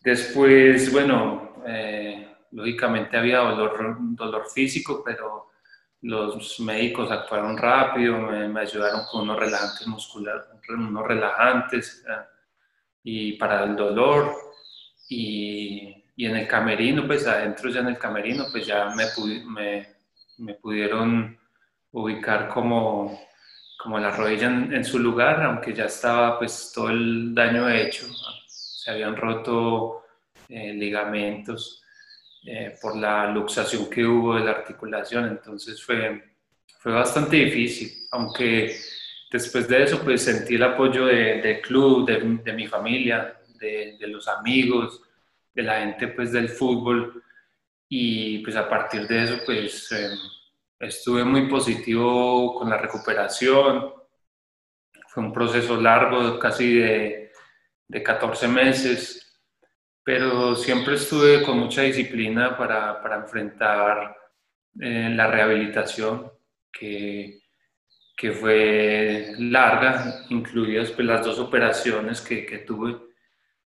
Después, 0.00 0.90
bueno, 0.90 1.62
eh, 1.68 2.34
lógicamente 2.50 3.16
había 3.16 3.38
dolor, 3.38 3.98
dolor 4.00 4.50
físico, 4.52 5.04
pero 5.04 5.52
los 6.00 6.58
médicos 6.58 7.12
actuaron 7.12 7.56
rápido, 7.56 8.18
me, 8.18 8.60
ayudaron 8.60 9.02
con 9.08 9.22
unos 9.22 9.38
relajantes 9.38 9.86
musculares, 9.86 10.46
unos 10.68 11.06
relajantes 11.06 12.04
eh, 12.08 12.12
y 13.04 13.32
para 13.34 13.62
el 13.62 13.76
dolor. 13.76 14.51
Y, 15.14 16.04
y, 16.16 16.26
en 16.26 16.36
el 16.36 16.48
camerino, 16.48 17.06
pues 17.06 17.26
adentro 17.26 17.70
ya 17.70 17.80
en 17.80 17.88
el 17.88 17.98
camerino, 17.98 18.46
pues 18.50 18.66
ya 18.66 18.92
me, 18.94 19.04
me, 19.46 19.88
me 20.38 20.54
pudieron 20.54 21.38
ubicar 21.92 22.48
como 22.48 23.18
como 23.82 23.98
la 23.98 24.12
rodilla 24.12 24.46
en, 24.46 24.84
su 24.84 24.98
lugar, 24.98 25.42
aunque 25.42 25.74
ya 25.74 25.86
estaba 25.86 26.38
pues 26.38 26.70
todo 26.72 26.90
el 26.90 27.34
daño 27.34 27.68
hecho, 27.68 28.06
se 28.46 28.92
habían 28.92 29.16
roto 29.16 30.04
eh, 30.48 30.72
ligamentos 30.72 31.82
eh, 32.46 32.76
por 32.80 32.96
la 32.96 33.26
luxación 33.32 33.90
que 33.90 34.04
hubo 34.04 34.36
de 34.36 34.44
la 34.44 34.52
articulación, 34.52 35.26
entonces 35.26 35.82
fue, 35.82 36.36
fue 36.78 36.92
bastante 36.92 37.36
difícil, 37.36 38.06
aunque 38.12 38.76
después 39.32 39.66
de 39.66 39.82
eso 39.82 40.00
pues 40.00 40.22
sentí 40.22 40.54
el 40.54 40.62
apoyo 40.62 41.06
del 41.06 41.60
club, 41.60 42.06
de, 42.06 42.20
de, 42.44 42.52
mi 42.52 42.68
familia, 42.68 43.36
de, 43.62 43.96
de, 43.98 44.06
los 44.08 44.28
amigos, 44.28 45.00
de 45.54 45.62
la 45.62 45.80
gente 45.80 46.08
pues 46.08 46.32
del 46.32 46.50
fútbol 46.50 47.22
y 47.88 48.40
pues 48.40 48.56
a 48.56 48.68
partir 48.68 49.06
de 49.06 49.24
eso 49.24 49.38
pues... 49.46 49.90
Eh, 49.92 50.10
Estuve 50.82 51.22
muy 51.22 51.48
positivo 51.48 52.58
con 52.58 52.68
la 52.68 52.76
recuperación. 52.76 53.92
Fue 55.06 55.22
un 55.22 55.32
proceso 55.32 55.80
largo, 55.80 56.40
casi 56.40 56.74
de, 56.74 57.30
de 57.86 58.02
14 58.02 58.48
meses, 58.48 59.40
pero 60.02 60.56
siempre 60.56 60.96
estuve 60.96 61.44
con 61.44 61.60
mucha 61.60 61.82
disciplina 61.82 62.58
para, 62.58 63.00
para 63.00 63.14
enfrentar 63.14 64.16
eh, 64.80 65.08
la 65.14 65.28
rehabilitación, 65.28 66.32
que, 66.72 67.42
que, 68.16 68.32
fue 68.32 69.34
larga, 69.38 70.24
incluidas 70.30 70.90
pues, 70.90 71.06
las 71.06 71.24
dos 71.24 71.38
operaciones 71.38 72.20
que, 72.20 72.44
que 72.44 72.58
tuve. 72.58 72.96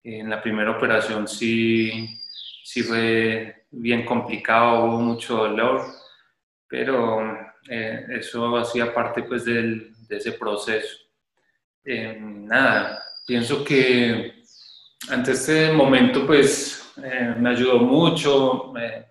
En 0.02 0.30
la 0.30 0.42
primera 0.42 0.70
operación 0.70 1.28
sí, 1.28 2.20
sí 2.64 2.82
fue 2.82 3.66
bien 3.70 4.04
complicado, 4.04 4.84
hubo 4.84 5.00
mucho 5.00 5.36
dolor 5.36 6.00
pero 6.70 7.36
eh, 7.68 8.06
eso 8.10 8.56
hacía 8.56 8.94
parte 8.94 9.24
pues 9.24 9.44
del, 9.44 9.92
de 10.06 10.16
ese 10.16 10.32
proceso. 10.32 10.98
Eh, 11.84 12.16
nada, 12.20 13.02
pienso 13.26 13.64
que 13.64 14.44
ante 15.10 15.32
este 15.32 15.72
momento 15.72 16.24
pues 16.24 16.92
eh, 17.02 17.34
me 17.36 17.50
ayudó 17.50 17.80
mucho, 17.80 18.70
me, 18.72 19.04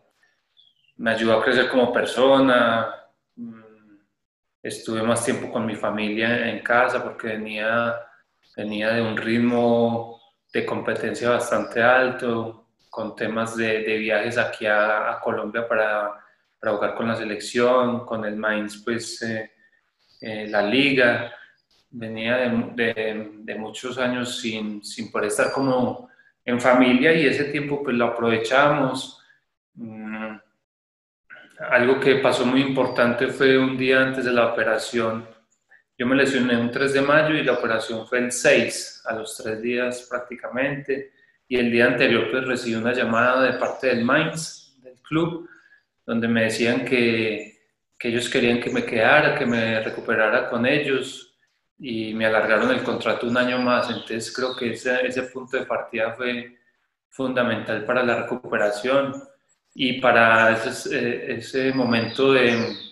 me, 0.95 1.11
ayudó 1.11 1.37
a 1.37 1.43
crecer 1.43 1.67
como 1.67 1.91
persona, 1.91 2.95
mm, 3.35 3.97
estuve 4.63 5.03
más 5.03 5.25
tiempo 5.25 5.51
con 5.51 5.65
mi 5.65 5.75
familia 5.75 6.49
en 6.49 6.59
casa 6.59 7.03
porque 7.03 7.27
venía, 7.27 7.93
venía 8.55 8.93
de 8.93 9.01
un 9.01 9.17
ritmo 9.17 10.18
de 10.51 10.65
competencia 10.65 11.29
bastante 11.29 11.81
alto, 11.81 12.67
con 12.89 13.15
temas 13.15 13.55
de, 13.55 13.83
de 13.83 13.97
viajes 13.97 14.37
aquí 14.37 14.65
a, 14.65 15.19
Colombia 15.21 15.67
para 15.67 16.19
para 16.59 16.75
jugar 16.75 16.95
con 16.95 17.07
la 17.07 17.15
selección, 17.15 18.05
con 18.05 18.25
el 18.25 18.35
Mainz, 18.35 18.83
pues 18.83 19.21
eh, 19.21 19.51
eh, 20.21 20.47
la 20.49 20.61
liga. 20.61 21.33
Venía 21.91 22.37
de, 22.37 23.31
de, 23.39 23.55
muchos 23.55 23.97
años 23.97 24.39
sin, 24.39 24.83
sin, 24.83 25.09
poder 25.09 25.29
estar 25.29 25.51
como 25.51 26.09
en 26.45 26.59
familia 26.59 27.13
y 27.13 27.25
ese 27.25 27.45
tiempo 27.45 27.81
pues 27.81 27.95
lo 27.95 28.05
aprovechamos. 28.05 29.23
Mm, 29.73 30.35
algo 31.71 31.99
que 31.99 32.15
pasó 32.15 32.45
muy 32.45 32.61
importante 32.61 33.27
fue 33.27 33.57
un 33.57 33.77
día 33.77 34.01
antes 34.01 34.25
de 34.25 34.31
la 34.31 34.47
operación. 34.47 35.27
Yo 35.99 36.07
me 36.07 36.15
lesioné 36.15 36.55
un 36.55 36.71
3 36.71 36.93
de 36.93 37.01
mayo 37.01 37.35
y 37.35 37.43
la 37.43 37.51
operación 37.51 38.07
fue 38.07 38.19
el 38.19 38.31
6, 38.31 39.03
a 39.05 39.15
los 39.15 39.35
tres 39.35 39.61
días 39.61 40.07
prácticamente. 40.09 41.11
Y 41.45 41.57
el 41.57 41.69
día 41.69 41.87
anterior 41.87 42.31
pues 42.31 42.45
recibí 42.45 42.75
una 42.75 42.93
llamada 42.93 43.43
de 43.43 43.59
parte 43.59 43.87
del 43.87 44.05
Mainz, 44.05 44.77
del 44.81 44.97
club, 45.01 45.49
donde 46.05 46.29
me 46.29 46.43
decían 46.43 46.85
que, 46.85 47.59
que 47.97 48.07
ellos 48.07 48.29
querían 48.29 48.61
que 48.61 48.69
me 48.69 48.85
quedara, 48.85 49.37
que 49.37 49.45
me 49.45 49.81
recuperara 49.81 50.49
con 50.49 50.65
ellos 50.65 51.37
y 51.77 52.13
me 52.13 52.27
alargaron 52.27 52.71
el 52.71 52.81
contrato 52.81 53.27
un 53.27 53.35
año 53.35 53.57
más. 53.57 53.89
Entonces 53.89 54.33
creo 54.33 54.55
que 54.55 54.71
ese, 54.71 55.05
ese 55.05 55.23
punto 55.23 55.57
de 55.57 55.65
partida 55.65 56.13
fue 56.13 56.59
fundamental 57.09 57.83
para 57.83 58.03
la 58.03 58.21
recuperación 58.21 59.21
y 59.73 59.99
para 59.99 60.53
ese, 60.53 61.33
ese 61.33 61.73
momento 61.73 62.31
de 62.31 62.88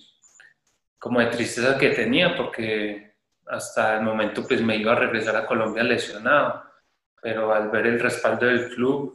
como 1.00 1.20
de 1.20 1.28
tristeza 1.28 1.78
que 1.78 1.90
tenía 1.90 2.36
porque 2.36 3.16
hasta 3.46 3.98
el 3.98 4.04
momento 4.04 4.46
pues 4.46 4.62
me 4.62 4.78
iba 4.78 4.92
a 4.92 5.00
regresar 5.00 5.36
a 5.36 5.46
Colombia 5.46 5.84
lesionado 5.84 6.64
pero 7.22 7.54
al 7.54 7.70
ver 7.70 7.88
el 7.88 8.00
respaldo 8.00 8.46
del 8.46 8.70
club 8.70 9.14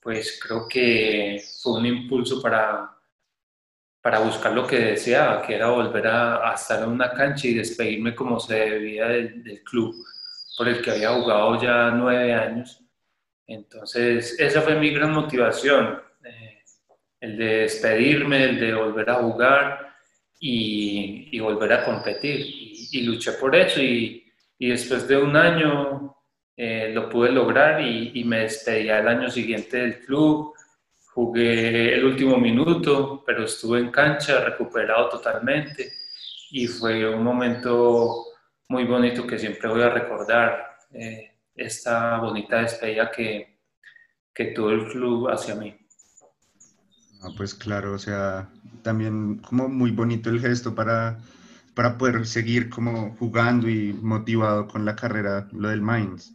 pues 0.00 0.40
creo 0.42 0.66
que 0.68 1.42
fue 1.62 1.78
un 1.78 1.86
impulso 1.86 2.40
para, 2.40 2.90
para 4.00 4.20
buscar 4.20 4.52
lo 4.52 4.66
que 4.66 4.78
deseaba, 4.78 5.42
que 5.42 5.54
era 5.54 5.68
volver 5.68 6.06
a, 6.06 6.54
estar 6.54 6.82
en 6.82 6.88
una 6.88 7.12
cancha 7.12 7.46
y 7.46 7.54
despedirme 7.54 8.14
como 8.14 8.40
se 8.40 8.54
debía 8.54 9.08
del, 9.08 9.62
club 9.62 9.94
por 10.56 10.68
el 10.68 10.80
que 10.80 10.90
había 10.90 11.10
jugado 11.10 11.60
ya 11.60 11.90
nueve 11.90 12.32
años. 12.34 12.82
Entonces, 13.46 14.38
esa 14.38 14.62
fue 14.62 14.76
mi 14.76 14.90
gran 14.90 15.12
motivación, 15.12 16.00
eh, 16.24 16.62
el 17.20 17.36
de 17.36 17.44
despedirme, 17.62 18.44
el 18.44 18.60
de 18.60 18.74
volver 18.74 19.10
a 19.10 19.14
jugar 19.14 19.89
y, 20.40 21.38
volver 21.38 21.72
a 21.74 21.84
competir. 21.84 22.40
Y, 22.92 23.02
luché 23.02 23.32
por 23.32 23.54
eso 23.54 23.80
y, 23.80 24.24
después 24.58 25.06
de 25.06 25.16
un 25.16 25.36
año 25.36 26.16
eh, 26.56 26.90
lo 26.92 27.08
pude 27.08 27.30
lograr 27.30 27.80
y, 27.80 28.24
me 28.24 28.40
despedí 28.40 28.88
al 28.88 29.06
año 29.08 29.30
siguiente 29.30 29.78
del 29.78 30.00
club 30.00 30.54
Jugué 31.12 31.94
el 31.94 32.04
último 32.04 32.38
minuto, 32.38 33.24
pero 33.26 33.44
estuve 33.44 33.80
en 33.80 33.90
cancha, 33.90 34.44
recuperado 34.44 35.08
totalmente 35.08 35.92
y 36.52 36.68
fue 36.68 37.12
un 37.12 37.24
momento 37.24 38.26
muy 38.68 38.84
bonito 38.84 39.26
que 39.26 39.38
siempre 39.38 39.68
voy 39.68 39.82
a 39.82 39.90
recordar, 39.90 40.76
eh, 40.92 41.32
esta 41.54 42.18
bonita 42.18 42.62
despedida 42.62 43.10
que, 43.10 43.58
que 44.32 44.46
tuvo 44.46 44.70
el 44.70 44.86
club 44.86 45.28
hacia 45.28 45.56
mí. 45.56 45.76
Ah, 47.22 47.30
pues 47.36 47.54
claro, 47.54 47.94
o 47.94 47.98
sea, 47.98 48.48
también 48.82 49.38
como 49.38 49.68
muy 49.68 49.90
bonito 49.90 50.30
el 50.30 50.40
gesto 50.40 50.74
para, 50.74 51.18
para 51.74 51.98
poder 51.98 52.26
seguir 52.26 52.68
como 52.70 53.14
jugando 53.16 53.68
y 53.68 53.92
motivado 53.92 54.66
con 54.66 54.84
la 54.84 54.96
carrera, 54.96 55.48
lo 55.52 55.68
del 55.68 55.82
Mainz. 55.82 56.32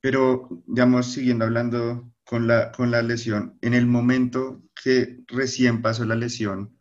Pero, 0.00 0.48
digamos, 0.66 1.12
siguiendo 1.12 1.44
hablando 1.44 2.10
con 2.24 2.46
la, 2.46 2.72
con 2.72 2.90
la 2.90 3.02
lesión, 3.02 3.58
en 3.62 3.74
el 3.74 3.86
momento 3.86 4.62
que 4.82 5.20
recién 5.28 5.82
pasó 5.82 6.04
la 6.04 6.14
lesión, 6.14 6.76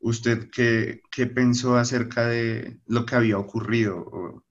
¿usted 0.00 0.50
qué, 0.50 1.02
qué 1.10 1.26
pensó 1.26 1.76
acerca 1.76 2.26
de 2.26 2.80
lo 2.86 3.06
que 3.06 3.14
había 3.16 3.38
ocurrido? 3.38 4.42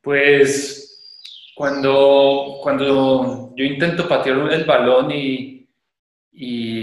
Pues 0.00 0.92
cuando, 1.54 2.58
cuando 2.62 3.54
yo 3.56 3.64
intento 3.64 4.08
patear 4.08 4.52
el 4.52 4.64
balón 4.64 5.10
y, 5.10 5.68
y 6.32 6.81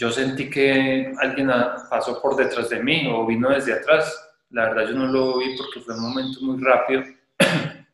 yo 0.00 0.10
sentí 0.10 0.48
que 0.48 1.12
alguien 1.20 1.50
pasó 1.90 2.22
por 2.22 2.34
detrás 2.34 2.70
de 2.70 2.82
mí 2.82 3.06
o 3.12 3.26
vino 3.26 3.50
desde 3.50 3.74
atrás, 3.74 4.30
la 4.48 4.70
verdad 4.70 4.88
yo 4.88 4.94
no 4.94 5.06
lo 5.06 5.36
vi 5.36 5.54
porque 5.58 5.80
fue 5.80 5.94
un 5.94 6.00
momento 6.00 6.40
muy 6.40 6.62
rápido. 6.64 7.04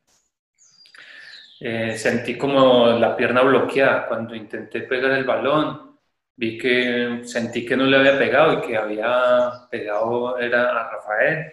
Eh, 1.59 1.97
sentí 1.97 2.37
como 2.37 2.89
la 2.89 3.17
pierna 3.17 3.41
bloqueada 3.41 4.07
cuando 4.07 4.35
intenté 4.35 4.83
pegar 4.83 5.13
el 5.13 5.25
balón. 5.25 5.97
Vi 6.37 6.59
que 6.59 7.23
sentí 7.25 7.65
que 7.65 7.75
no 7.75 7.87
le 7.87 7.97
había 7.97 8.19
pegado 8.19 8.53
y 8.53 8.61
que 8.61 8.77
había 8.77 9.67
pegado 9.71 10.39
era 10.39 10.79
a 10.79 10.91
Rafael. 10.91 11.51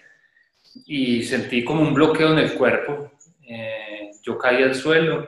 Y 0.88 1.24
sentí 1.24 1.64
como 1.64 1.84
un 1.84 1.94
bloqueo 1.94 2.34
en 2.34 2.40
el 2.40 2.54
cuerpo. 2.54 3.14
Eh, 3.48 4.12
yo 4.22 4.38
caí 4.38 4.62
al 4.62 4.76
suelo 4.76 5.26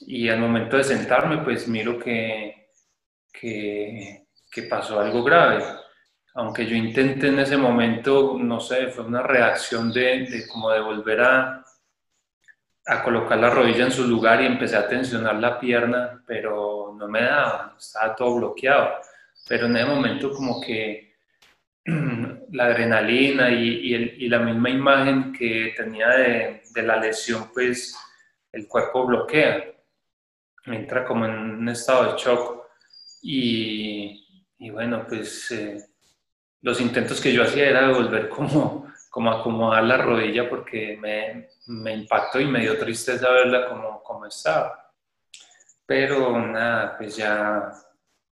y 0.00 0.30
al 0.30 0.40
momento 0.40 0.78
de 0.78 0.84
sentarme 0.84 1.44
pues 1.44 1.68
miro 1.68 1.98
que, 1.98 2.70
que, 3.30 4.24
que 4.50 4.62
pasó 4.64 5.00
algo 5.00 5.22
grave 5.22 5.64
aunque 6.34 6.66
yo 6.66 6.76
intenté 6.76 7.28
en 7.28 7.40
ese 7.40 7.56
momento, 7.56 8.36
no 8.38 8.60
sé, 8.60 8.88
fue 8.88 9.04
una 9.04 9.22
reacción 9.22 9.92
de, 9.92 10.26
de, 10.26 10.46
como 10.46 10.70
de 10.70 10.80
volver 10.80 11.20
a, 11.20 11.64
a 12.86 13.02
colocar 13.02 13.38
la 13.38 13.50
rodilla 13.50 13.84
en 13.84 13.92
su 13.92 14.06
lugar 14.06 14.40
y 14.42 14.46
empecé 14.46 14.76
a 14.76 14.88
tensionar 14.88 15.36
la 15.36 15.58
pierna, 15.58 16.22
pero 16.26 16.94
no 16.96 17.08
me 17.08 17.22
daba, 17.22 17.74
estaba 17.78 18.14
todo 18.14 18.36
bloqueado. 18.36 18.90
Pero 19.48 19.66
en 19.66 19.76
ese 19.76 19.86
momento 19.86 20.32
como 20.32 20.60
que 20.60 21.14
la 22.52 22.66
adrenalina 22.66 23.50
y, 23.50 23.94
y, 24.18 24.28
la 24.28 24.38
misma 24.38 24.70
imagen 24.70 25.32
que 25.32 25.74
tenía 25.76 26.08
de, 26.10 26.62
de, 26.72 26.82
la 26.82 26.96
lesión, 26.96 27.50
pues 27.52 27.96
el 28.52 28.68
cuerpo 28.68 29.06
bloquea, 29.06 29.64
entra 30.66 31.04
como 31.04 31.24
en 31.24 31.32
un 31.32 31.68
estado 31.68 32.12
de 32.12 32.18
shock. 32.18 32.60
Y, 33.22 34.29
y 34.60 34.70
bueno, 34.70 35.04
pues 35.08 35.50
eh, 35.50 35.84
los 36.62 36.80
intentos 36.80 37.20
que 37.20 37.32
yo 37.32 37.42
hacía 37.42 37.68
era 37.68 37.90
volver 37.90 38.28
como 38.28 38.90
como 39.10 39.32
acomodar 39.32 39.82
la 39.84 39.96
rodilla 39.98 40.48
porque 40.48 40.96
me, 40.96 41.48
me 41.66 41.94
impactó 41.94 42.40
y 42.40 42.46
me 42.46 42.60
dio 42.60 42.78
tristeza 42.78 43.28
verla 43.28 43.68
como, 43.68 44.02
como 44.02 44.26
estaba. 44.26 44.92
Pero 45.84 46.38
nada, 46.38 46.96
pues 46.96 47.16
ya 47.16 47.72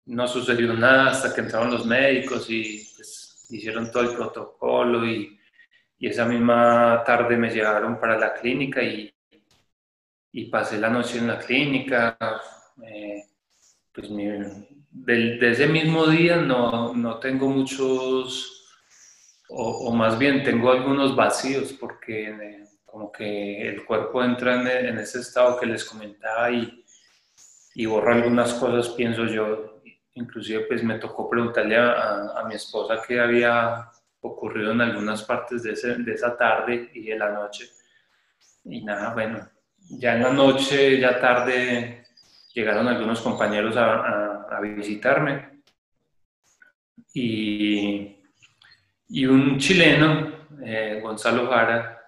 no 0.08 0.28
sucedió 0.28 0.74
nada 0.74 1.12
hasta 1.12 1.34
que 1.34 1.42
entraron 1.42 1.72
los 1.72 1.86
médicos 1.86 2.50
y 2.50 2.92
pues, 2.94 3.48
hicieron 3.50 3.90
todo 3.90 4.04
el 4.04 4.16
protocolo 4.16 5.06
y, 5.06 5.40
y, 5.98 6.08
esa 6.08 6.26
misma 6.26 7.02
tarde 7.06 7.38
me 7.38 7.50
llevaron 7.50 7.98
para 7.98 8.20
la 8.20 8.34
clínica 8.34 8.84
y, 8.84 9.12
y 10.34 10.46
pasé 10.48 10.78
la 10.78 10.90
noche 10.90 11.20
en 11.20 11.28
la 11.28 11.40
clínica. 11.40 12.18
Eh, 12.86 13.24
pues 13.94 14.10
de, 14.96 15.52
ese 15.52 15.68
mismo 15.68 16.08
día 16.08 16.38
no, 16.38 16.94
no 16.94 17.20
tengo 17.20 17.50
muchos 17.50 18.52
o, 19.50 19.92
más 19.94 20.18
bien 20.18 20.44
tengo 20.44 20.72
algunos 20.72 21.16
vacíos 21.16 21.74
porque 21.74 22.30
eh, 22.30 22.64
como 22.84 23.12
que 23.12 23.68
el 23.68 23.86
cuerpo 23.86 24.24
entra 24.24 24.56
en, 24.80 24.98
ese 24.98 25.20
estado 25.20 25.60
que 25.60 25.68
les 25.68 25.86
comentaba 25.86 26.50
y, 26.50 26.84
y, 27.76 27.86
borra 27.86 28.16
algunas 28.16 28.54
cosas, 28.56 28.90
pienso 28.96 29.26
yo. 29.26 29.82
Inclusive 30.16 30.62
pues 30.62 30.84
me 30.84 30.98
tocó 30.98 31.30
preguntarle 31.30 31.78
a, 31.78 32.40
a 32.40 32.46
mi 32.48 32.56
esposa 32.56 33.02
qué 33.06 33.20
había 33.20 33.92
ocurrido 34.22 34.72
en 34.72 34.82
algunas 34.82 35.24
partes 35.24 35.62
de, 35.64 35.74
ese, 35.74 35.96
de, 35.96 36.14
esa 36.14 36.36
tarde 36.36 36.90
y 36.94 37.04
de 37.04 37.18
la 37.18 37.32
noche. 37.32 37.70
Y 38.64 38.84
nada, 38.84 39.14
bueno, 39.14 39.48
ya 39.78 40.16
en 40.16 40.24
la 40.24 40.32
noche, 40.32 41.00
ya 41.00 41.20
tarde, 41.20 42.06
llegaron 42.54 42.88
algunos 42.88 43.22
compañeros 43.22 43.78
a, 43.78 43.94
a, 43.94 44.35
a 44.50 44.60
visitarme 44.62 45.62
y 47.14 48.16
y 49.10 49.26
un 49.26 49.58
chileno, 49.60 50.32
eh, 50.64 51.00
Gonzalo 51.02 51.48
Jara, 51.48 52.02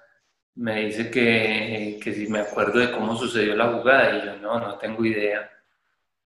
me 0.55 0.85
dice 0.85 1.11
que, 1.11 1.99
que, 2.03 2.13
si 2.13 2.27
me 2.27 2.39
acuerdo 2.39 2.79
de 2.79 2.91
cómo 2.91 3.15
sucedió 3.15 3.55
la 3.55 3.67
jugada 3.67 4.17
y 4.17 4.25
yo 4.25 4.37
no, 4.37 4.59
no 4.59 4.77
tengo 4.77 5.05
idea. 5.05 5.49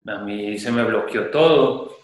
A 0.07 0.17
mí 0.19 0.57
se 0.57 0.71
me 0.71 0.83
bloqueó 0.83 1.29
todo 1.29 1.97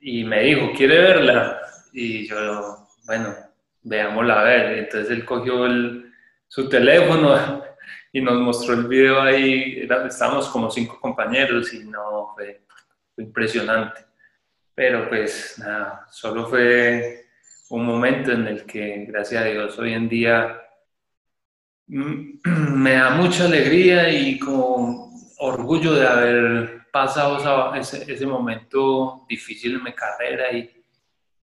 y 0.00 0.22
me 0.24 0.44
dijo, 0.44 0.70
¿quiere 0.76 1.00
verla? 1.00 1.60
Y 1.92 2.28
yo, 2.28 2.86
bueno, 3.06 3.34
veámosla 3.82 4.40
a 4.40 4.44
ver. 4.44 4.78
Entonces 4.78 5.10
él 5.10 5.24
cogió 5.24 5.66
el, 5.66 6.12
su 6.46 6.68
teléfono 6.68 7.62
y 8.12 8.20
nos 8.20 8.34
mostró 8.40 8.74
el 8.74 8.86
video 8.86 9.20
ahí. 9.20 9.88
estábamos 10.06 10.48
como 10.48 10.70
cinco 10.70 11.00
compañeros 11.00 11.74
y 11.74 11.80
no, 11.80 12.32
fue 12.36 12.62
impresionante. 13.20 14.04
Pero 14.74 15.08
pues 15.08 15.56
nada, 15.58 16.06
solo 16.10 16.46
fue 16.46 17.26
un 17.70 17.84
momento 17.84 18.32
en 18.32 18.46
el 18.46 18.64
que, 18.64 19.06
gracias 19.08 19.42
a 19.42 19.46
Dios, 19.46 19.78
hoy 19.78 19.92
en 19.92 20.08
día 20.08 20.60
me 21.86 22.92
da 22.92 23.10
mucha 23.10 23.46
alegría 23.46 24.08
y 24.08 24.38
con 24.38 25.10
orgullo 25.38 25.94
de 25.94 26.06
haber 26.06 26.78
pasado 26.92 27.74
ese, 27.74 28.10
ese 28.10 28.26
momento 28.26 29.26
difícil 29.28 29.76
en 29.76 29.84
mi 29.84 29.92
carrera 29.92 30.52
y, 30.52 30.70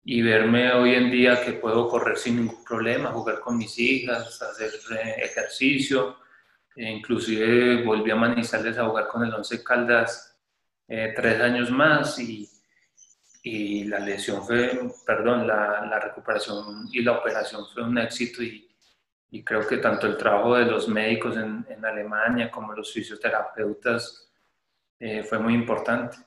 y, 0.05 0.23
verme 0.23 0.73
hoy 0.73 0.95
en 0.95 1.11
día 1.11 1.43
que 1.45 1.53
puedo 1.53 1.89
correr 1.89 2.17
sin 2.17 2.37
ningún 2.37 2.65
problema, 2.65 3.11
jugar 3.11 3.41
con 3.41 3.57
mis 3.57 3.79
hijas, 3.79 4.41
hacer 4.43 4.71
eh, 4.97 5.17
ejercicio, 5.25 6.17
e 6.75 6.91
inclusive 6.91 7.83
volví 7.85 8.11
a 8.11 8.17
Manizales 8.17 8.79
a 8.79 8.87
jugar 8.87 9.09
con 9.09 9.25
el 9.25 9.35
Once 9.35 9.63
Caldas 9.63 10.30
eh, 10.91 11.15
tres 11.17 11.41
años 11.41 11.71
más 11.71 12.19
y 12.19 12.51
y 13.43 13.85
la 13.85 14.01
lesión 14.01 14.43
fue, 14.45 14.79
perdón, 15.07 15.47
la, 15.47 15.87
la 15.87 15.99
recuperación 15.99 16.89
y 16.93 17.03
la 17.03 17.13
operación 17.13 17.65
fue 17.73 17.83
un 17.83 17.97
éxito 17.99 18.43
y, 18.43 18.69
y, 19.31 19.43
creo 19.43 19.67
que 19.67 19.79
tanto 19.79 20.07
el 20.07 20.17
trabajo 20.17 20.57
de 20.57 20.67
los 20.67 20.89
médicos 20.89 21.37
en, 21.37 21.65
en 21.69 21.85
Alemania 21.85 22.51
como 22.51 22.75
los 22.75 22.93
fisioterapeutas 22.93 24.31
eh, 24.99 25.23
fue 25.23 25.39
muy 25.39 25.55
importante. 25.55 26.19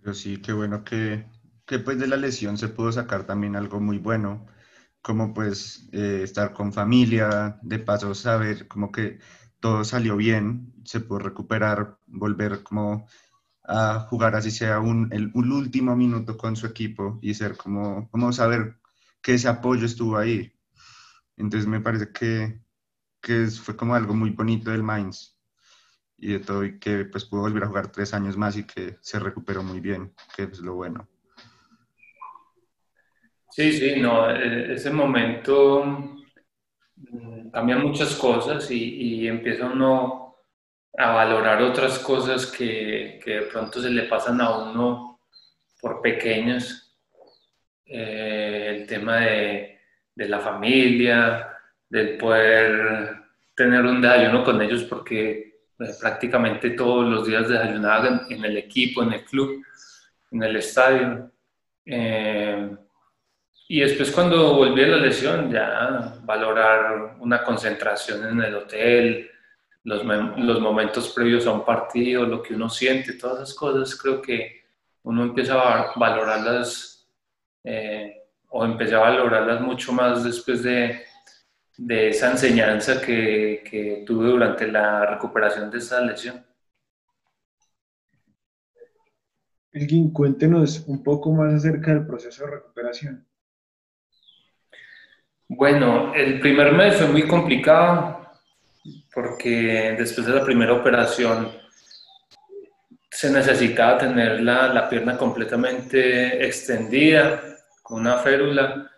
Pero 0.00 0.14
sí, 0.14 0.40
qué 0.40 0.52
bueno 0.52 0.84
que, 0.84 1.24
que 1.66 1.80
pues 1.80 1.98
de 1.98 2.06
la 2.06 2.16
lesión 2.16 2.56
se 2.56 2.68
pudo 2.68 2.92
sacar 2.92 3.24
también 3.24 3.56
algo 3.56 3.80
muy 3.80 3.98
bueno, 3.98 4.46
como 5.02 5.34
pues 5.34 5.88
eh, 5.92 6.20
estar 6.22 6.52
con 6.52 6.72
familia, 6.72 7.58
de 7.62 7.80
paso 7.80 8.14
saber 8.14 8.68
como 8.68 8.92
que 8.92 9.18
todo 9.64 9.82
salió 9.82 10.14
bien, 10.18 10.74
se 10.84 11.00
pudo 11.00 11.20
recuperar, 11.20 11.96
volver 12.06 12.62
como 12.62 13.08
a 13.62 14.00
jugar 14.00 14.36
así 14.36 14.50
sea 14.50 14.78
un, 14.78 15.10
el, 15.10 15.32
último 15.34 15.96
minuto 15.96 16.36
con 16.36 16.54
su 16.54 16.66
equipo 16.66 17.18
y 17.22 17.32
ser 17.32 17.56
como, 17.56 18.10
como 18.10 18.30
saber 18.30 18.76
que 19.22 19.32
ese 19.32 19.48
apoyo 19.48 19.86
estuvo 19.86 20.18
ahí. 20.18 20.52
Entonces 21.38 21.66
me 21.66 21.80
parece 21.80 22.12
que, 22.12 22.60
que 23.22 23.46
fue 23.46 23.74
como 23.74 23.94
algo 23.94 24.12
muy 24.12 24.28
bonito 24.28 24.70
del 24.70 24.82
Mainz 24.82 25.34
y 26.18 26.32
de 26.32 26.40
todo 26.40 26.62
y 26.62 26.78
que 26.78 27.06
pues 27.06 27.24
pudo 27.24 27.40
volver 27.40 27.64
a 27.64 27.68
jugar 27.68 27.90
tres 27.90 28.12
años 28.12 28.36
más 28.36 28.58
y 28.58 28.64
que 28.64 28.98
se 29.00 29.18
recuperó 29.18 29.62
muy 29.62 29.80
bien, 29.80 30.12
que 30.36 30.42
es 30.42 30.58
lo 30.58 30.74
bueno. 30.74 31.08
Sí, 33.48 33.72
sí, 33.72 33.98
no, 33.98 34.28
e, 34.28 34.74
ese 34.74 34.90
momento 34.90 36.14
mm, 37.10 37.50
cambia 37.50 37.76
muchas 37.76 38.14
cosas 38.16 38.70
y, 38.70 39.22
y 39.22 39.28
empieza 39.28 39.66
uno 39.66 40.24
a 40.96 41.12
valorar 41.12 41.60
otras 41.62 41.98
cosas 41.98 42.46
que, 42.46 43.20
que, 43.24 43.30
de 43.32 43.42
pronto 43.42 43.80
se 43.80 43.90
le 43.90 44.04
pasan 44.04 44.40
a 44.40 44.56
uno 44.56 45.20
por 45.80 46.00
pequeños. 46.00 46.80
Eh, 47.86 48.76
el 48.76 48.86
tema 48.86 49.16
de, 49.16 49.78
de, 50.14 50.28
la 50.28 50.40
familia, 50.40 51.48
del 51.88 52.16
poder 52.16 53.16
tener 53.54 53.84
un 53.84 54.00
desayuno 54.00 54.42
con 54.44 54.62
ellos, 54.62 54.84
porque 54.84 55.54
eh, 55.78 55.84
prácticamente 56.00 56.70
todos 56.70 57.06
los 57.06 57.26
días 57.26 57.48
desayunaban 57.48 58.22
en, 58.30 58.44
el 58.44 58.56
equipo, 58.56 59.02
en 59.02 59.12
el 59.12 59.24
club, 59.24 59.62
en 60.30 60.42
el 60.42 60.56
estadio. 60.56 61.30
Eh, 61.84 62.76
y 63.66 63.80
después 63.80 64.10
cuando 64.10 64.54
volví 64.54 64.82
a 64.84 64.88
la 64.88 64.96
lesión, 64.98 65.50
ya 65.50 66.16
valorar 66.22 67.16
una 67.20 67.42
concentración 67.42 68.26
en 68.28 68.42
el 68.42 68.54
hotel, 68.54 69.30
los, 69.84 70.04
los, 70.04 70.60
momentos 70.60 71.10
previos 71.10 71.46
a 71.46 71.52
un 71.52 71.64
partido, 71.64 72.24
lo 72.26 72.42
que 72.42 72.54
uno 72.54 72.68
siente, 72.68 73.14
todas 73.14 73.42
esas 73.42 73.54
cosas 73.54 73.98
creo 74.00 74.20
que, 74.20 74.64
uno 75.04 75.22
empieza 75.22 75.54
a 75.54 75.92
valorarlas 75.96 77.06
eh, 77.62 78.22
o 78.48 78.64
empecé 78.64 78.94
a 78.94 79.00
valorarlas 79.00 79.60
mucho 79.60 79.92
más 79.92 80.24
después 80.24 80.62
de, 80.62 81.02
de 81.76 82.08
esa 82.08 82.30
enseñanza 82.30 83.00
que, 83.00 83.62
que, 83.68 84.02
tuve 84.06 84.28
durante 84.28 84.66
la 84.66 85.04
recuperación 85.06 85.70
de 85.70 85.78
esta 85.78 86.00
lesión. 86.00 86.44
Elgin, 89.72 90.10
cuéntenos 90.10 90.84
un 90.86 91.02
poco 91.02 91.32
más 91.32 91.52
acerca 91.52 91.92
del 91.92 92.06
proceso 92.06 92.44
de 92.44 92.52
recuperación. 92.52 93.26
Bueno, 95.48 96.14
el 96.14 96.40
primer 96.40 96.72
mes 96.72 96.96
fue 96.96 97.06
muy 97.06 97.28
complicado 97.28 98.30
porque 99.12 99.94
después 99.98 100.26
de 100.26 100.34
la 100.34 100.44
primera 100.44 100.72
operación 100.72 101.52
se 103.10 103.30
necesitaba 103.30 103.98
tener 103.98 104.40
la, 104.40 104.68
la 104.68 104.88
pierna 104.88 105.16
completamente 105.16 106.44
extendida 106.44 107.42
con 107.82 108.00
una 108.00 108.16
férula 108.16 108.90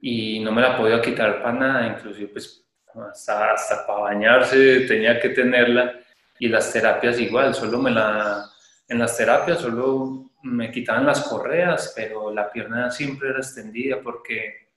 y 0.00 0.38
no 0.40 0.52
me 0.52 0.62
la 0.62 0.76
podía 0.76 1.02
quitar 1.02 1.42
para 1.42 1.58
nada, 1.58 1.86
inclusive 1.88 2.28
pues 2.28 2.64
hasta, 3.10 3.52
hasta 3.52 3.86
para 3.86 4.00
bañarse 4.00 4.80
tenía 4.80 5.20
que 5.20 5.30
tenerla 5.30 5.94
y 6.38 6.48
las 6.48 6.72
terapias 6.72 7.18
igual, 7.18 7.54
solo 7.54 7.78
me 7.78 7.90
la, 7.90 8.48
en 8.86 8.98
las 8.98 9.16
terapias 9.16 9.58
solo 9.58 10.30
me 10.44 10.70
quitaban 10.70 11.06
las 11.06 11.22
correas, 11.22 11.92
pero 11.96 12.32
la 12.32 12.50
pierna 12.50 12.90
siempre 12.90 13.30
era 13.30 13.38
extendida 13.38 14.00
porque 14.00 14.67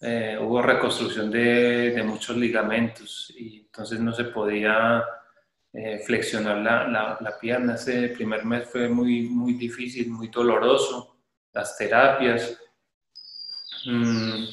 eh, 0.00 0.38
hubo 0.40 0.62
reconstrucción 0.62 1.30
de, 1.30 1.90
de, 1.90 2.02
muchos 2.04 2.36
ligamentos 2.36 3.34
y 3.36 3.60
entonces 3.62 3.98
no 3.98 4.12
se 4.12 4.24
podía 4.24 5.04
eh, 5.72 5.98
flexionar 6.06 6.58
la, 6.58 6.86
la, 6.86 7.18
la, 7.20 7.38
pierna. 7.38 7.74
Ese 7.74 8.08
primer 8.08 8.44
mes 8.44 8.68
fue 8.70 8.88
muy, 8.88 9.22
muy 9.22 9.54
difícil, 9.54 10.10
muy 10.10 10.28
doloroso, 10.28 11.18
las 11.52 11.76
terapias. 11.76 12.58
Mm, 13.86 14.44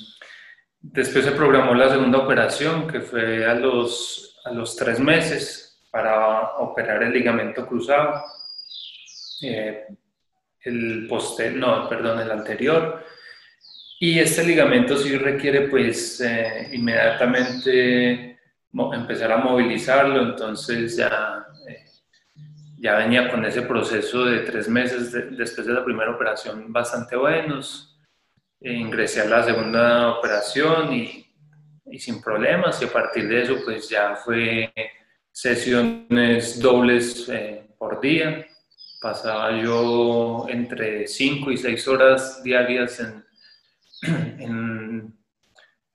después 0.82 1.24
se 1.24 1.32
programó 1.32 1.76
la 1.76 1.90
segunda 1.90 2.20
operación, 2.20 2.88
que 2.88 3.02
fue 3.02 3.46
a 3.46 3.54
los, 3.54 4.40
a 4.46 4.52
los 4.52 4.76
tres 4.76 5.00
meses 5.00 5.84
para 5.92 6.56
operar 6.58 7.04
el 7.04 7.14
ligamento 7.14 7.68
cruzado. 7.68 8.24
Eh, 9.42 9.86
el 10.62 11.06
poster, 11.08 11.56
no, 11.56 11.88
perdón, 11.88 12.20
el 12.20 12.32
anterior. 12.32 13.06
Y 14.00 14.20
este 14.20 14.44
ligamento 14.44 14.98
sí 14.98 15.18
requiere 15.18 15.70
pues 15.70 16.20
eh, 16.22 16.70
inmediatamente 16.74 18.40
empezar 18.94 19.32
a 19.32 19.38
movilizarlo, 19.38 20.22
entonces 20.22 20.98
ya, 20.98 21.46
eh, 21.68 21.86
ya 22.78 22.98
venía 22.98 23.32
con 23.32 23.46
ese 23.46 23.62
proceso 23.62 24.26
de 24.26 24.40
tres 24.40 24.68
meses 24.68 25.14
después 25.38 25.66
de 25.66 25.74
la 25.74 25.86
primera 25.86 26.12
operación 26.12 26.74
bastante 26.74 27.16
buenos. 27.16 27.98
E 28.60 28.74
ingresé 28.74 29.22
a 29.22 29.26
la 29.26 29.44
segunda 29.44 30.10
operación 30.18 30.94
y, 30.94 31.26
y 31.86 32.00
sin 32.00 32.22
problemas 32.22 32.82
y 32.82 32.86
a 32.86 32.92
partir 32.92 33.28
de 33.28 33.44
eso 33.44 33.58
pues 33.64 33.88
ya 33.90 34.16
fue 34.16 34.74
sesiones 35.32 36.60
dobles 36.60 37.30
eh, 37.30 37.68
por 37.78 38.02
día. 38.02 38.46
Pasaba 39.02 39.62
yo 39.62 40.48
entre 40.50 41.08
5 41.08 41.52
y 41.52 41.58
6 41.58 41.88
horas 41.88 42.44
diarias 42.44 43.00
en, 43.00 43.25
en, 44.04 45.18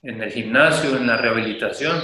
en, 0.02 0.22
el 0.22 0.30
gimnasio, 0.30 0.96
en 0.96 1.06
la 1.06 1.16
rehabilitación, 1.16 2.00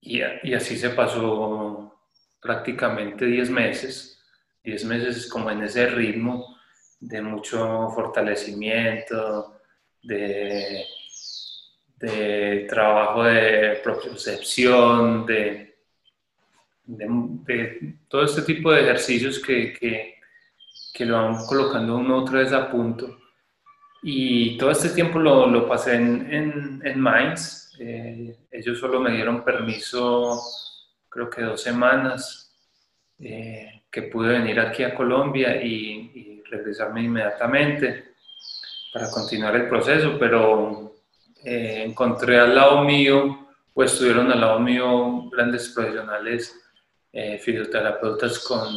y, 0.00 0.20
y 0.42 0.54
así 0.54 0.76
se 0.76 0.90
pasó 0.90 2.00
prácticamente 2.40 3.24
10 3.24 3.50
meses, 3.50 4.22
10 4.62 4.84
meses 4.84 5.28
como 5.28 5.50
en 5.50 5.62
ese 5.62 5.86
ritmo 5.86 6.56
de 7.00 7.20
mucho 7.22 7.88
fortalecimiento, 7.90 9.60
de, 10.02 10.84
de 11.96 12.66
trabajo 12.68 13.24
de 13.24 13.80
propiocepción, 13.82 15.26
de, 15.26 15.76
de, 16.84 17.06
de, 17.46 17.96
todo 18.08 18.24
este 18.24 18.42
tipo 18.42 18.72
de 18.72 18.82
ejercicios 18.82 19.38
que, 19.38 19.72
que, 19.72 20.14
que 20.92 21.06
lo 21.06 21.14
van 21.14 21.46
colocando 21.46 21.96
uno 21.96 22.18
otra 22.18 22.40
vez 22.40 22.52
a 22.52 22.70
punto. 22.70 23.18
Y 24.06 24.58
todo 24.58 24.70
este 24.70 24.90
tiempo 24.90 25.18
lo, 25.18 25.46
lo 25.46 25.66
pasé 25.66 25.94
en, 25.94 26.30
en, 26.30 26.82
en 26.84 27.00
Mainz. 27.00 27.72
Eh, 27.78 28.36
ellos 28.50 28.78
solo 28.78 29.00
me 29.00 29.12
dieron 29.12 29.42
permiso, 29.42 30.42
creo 31.08 31.30
que 31.30 31.40
dos 31.40 31.62
semanas, 31.62 32.54
eh, 33.18 33.84
que 33.90 34.02
pude 34.02 34.38
venir 34.38 34.60
aquí 34.60 34.82
a 34.82 34.94
Colombia 34.94 35.56
y, 35.62 36.10
y, 36.14 36.42
regresarme 36.50 37.02
inmediatamente 37.02 38.14
para 38.92 39.10
continuar 39.10 39.56
el 39.56 39.68
proceso, 39.68 40.16
pero 40.20 40.96
eh, 41.42 41.84
encontré 41.86 42.38
al 42.38 42.54
lado 42.54 42.84
mío, 42.84 43.48
pues 43.72 43.92
estuvieron 43.92 44.30
al 44.30 44.40
lado 44.42 44.60
mío 44.60 45.30
grandes 45.30 45.70
profesionales, 45.70 46.54
eh, 47.10 47.38
fisioterapeutas 47.38 48.38
con, 48.40 48.68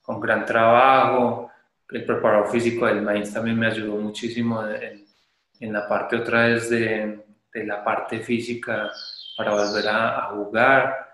con 0.00 0.20
gran 0.20 0.46
trabajo, 0.46 1.49
el 1.92 2.04
preparador 2.04 2.50
físico 2.50 2.86
del 2.86 3.02
Mainz 3.02 3.32
también 3.32 3.58
me 3.58 3.66
ayudó 3.66 3.96
muchísimo 3.96 4.66
en, 4.66 5.06
en 5.58 5.72
la 5.72 5.88
parte 5.88 6.16
otra 6.16 6.46
vez 6.46 6.70
de, 6.70 7.24
de, 7.52 7.66
la 7.66 7.82
parte 7.82 8.20
física 8.20 8.90
para 9.36 9.52
volver 9.52 9.88
a, 9.88 10.18
a 10.18 10.22
jugar. 10.30 11.08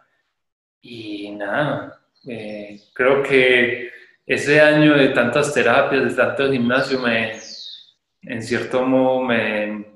Y 0.82 1.30
nada, 1.32 2.00
eh, 2.26 2.80
creo 2.92 3.22
que 3.22 3.90
ese 4.24 4.60
año 4.60 4.96
de 4.96 5.08
tantas 5.08 5.52
terapias, 5.52 6.04
de 6.04 6.14
tanto 6.14 6.50
gimnasio, 6.50 7.00
me, 7.00 7.38
en 8.22 8.42
cierto 8.42 8.84
modo 8.84 9.22
me, 9.22 9.86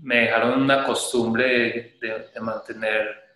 me 0.00 0.16
dejaron 0.20 0.62
una 0.62 0.84
costumbre 0.84 1.96
de, 2.00 2.30
de, 2.32 2.40
mantener 2.40 3.28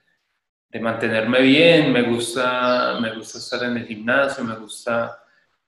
de 0.69 0.81
mantenerme 0.81 1.43
bien, 1.43 1.93
me 1.93 2.03
gusta, 2.03 2.99
me 2.99 3.15
gusta 3.15 3.39
estar 3.39 3.63
en 3.65 3.77
el 3.77 3.87
gimnasio, 3.87 4.43
me 4.43 4.57
gusta 4.57 5.22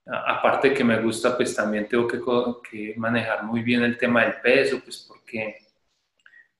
aparte 0.06 0.74
que 0.74 0.84
me 0.84 1.00
gusta, 1.00 1.36
pues 1.36 1.54
también 1.54 1.88
tengo 1.88 2.06
que, 2.62 2.94
manejar 2.96 3.44
muy 3.44 3.62
bien 3.62 3.82
el 3.82 3.96
tema 3.96 4.22
del 4.22 4.34
peso, 4.40 4.80
pues 4.82 5.04
porque 5.08 5.56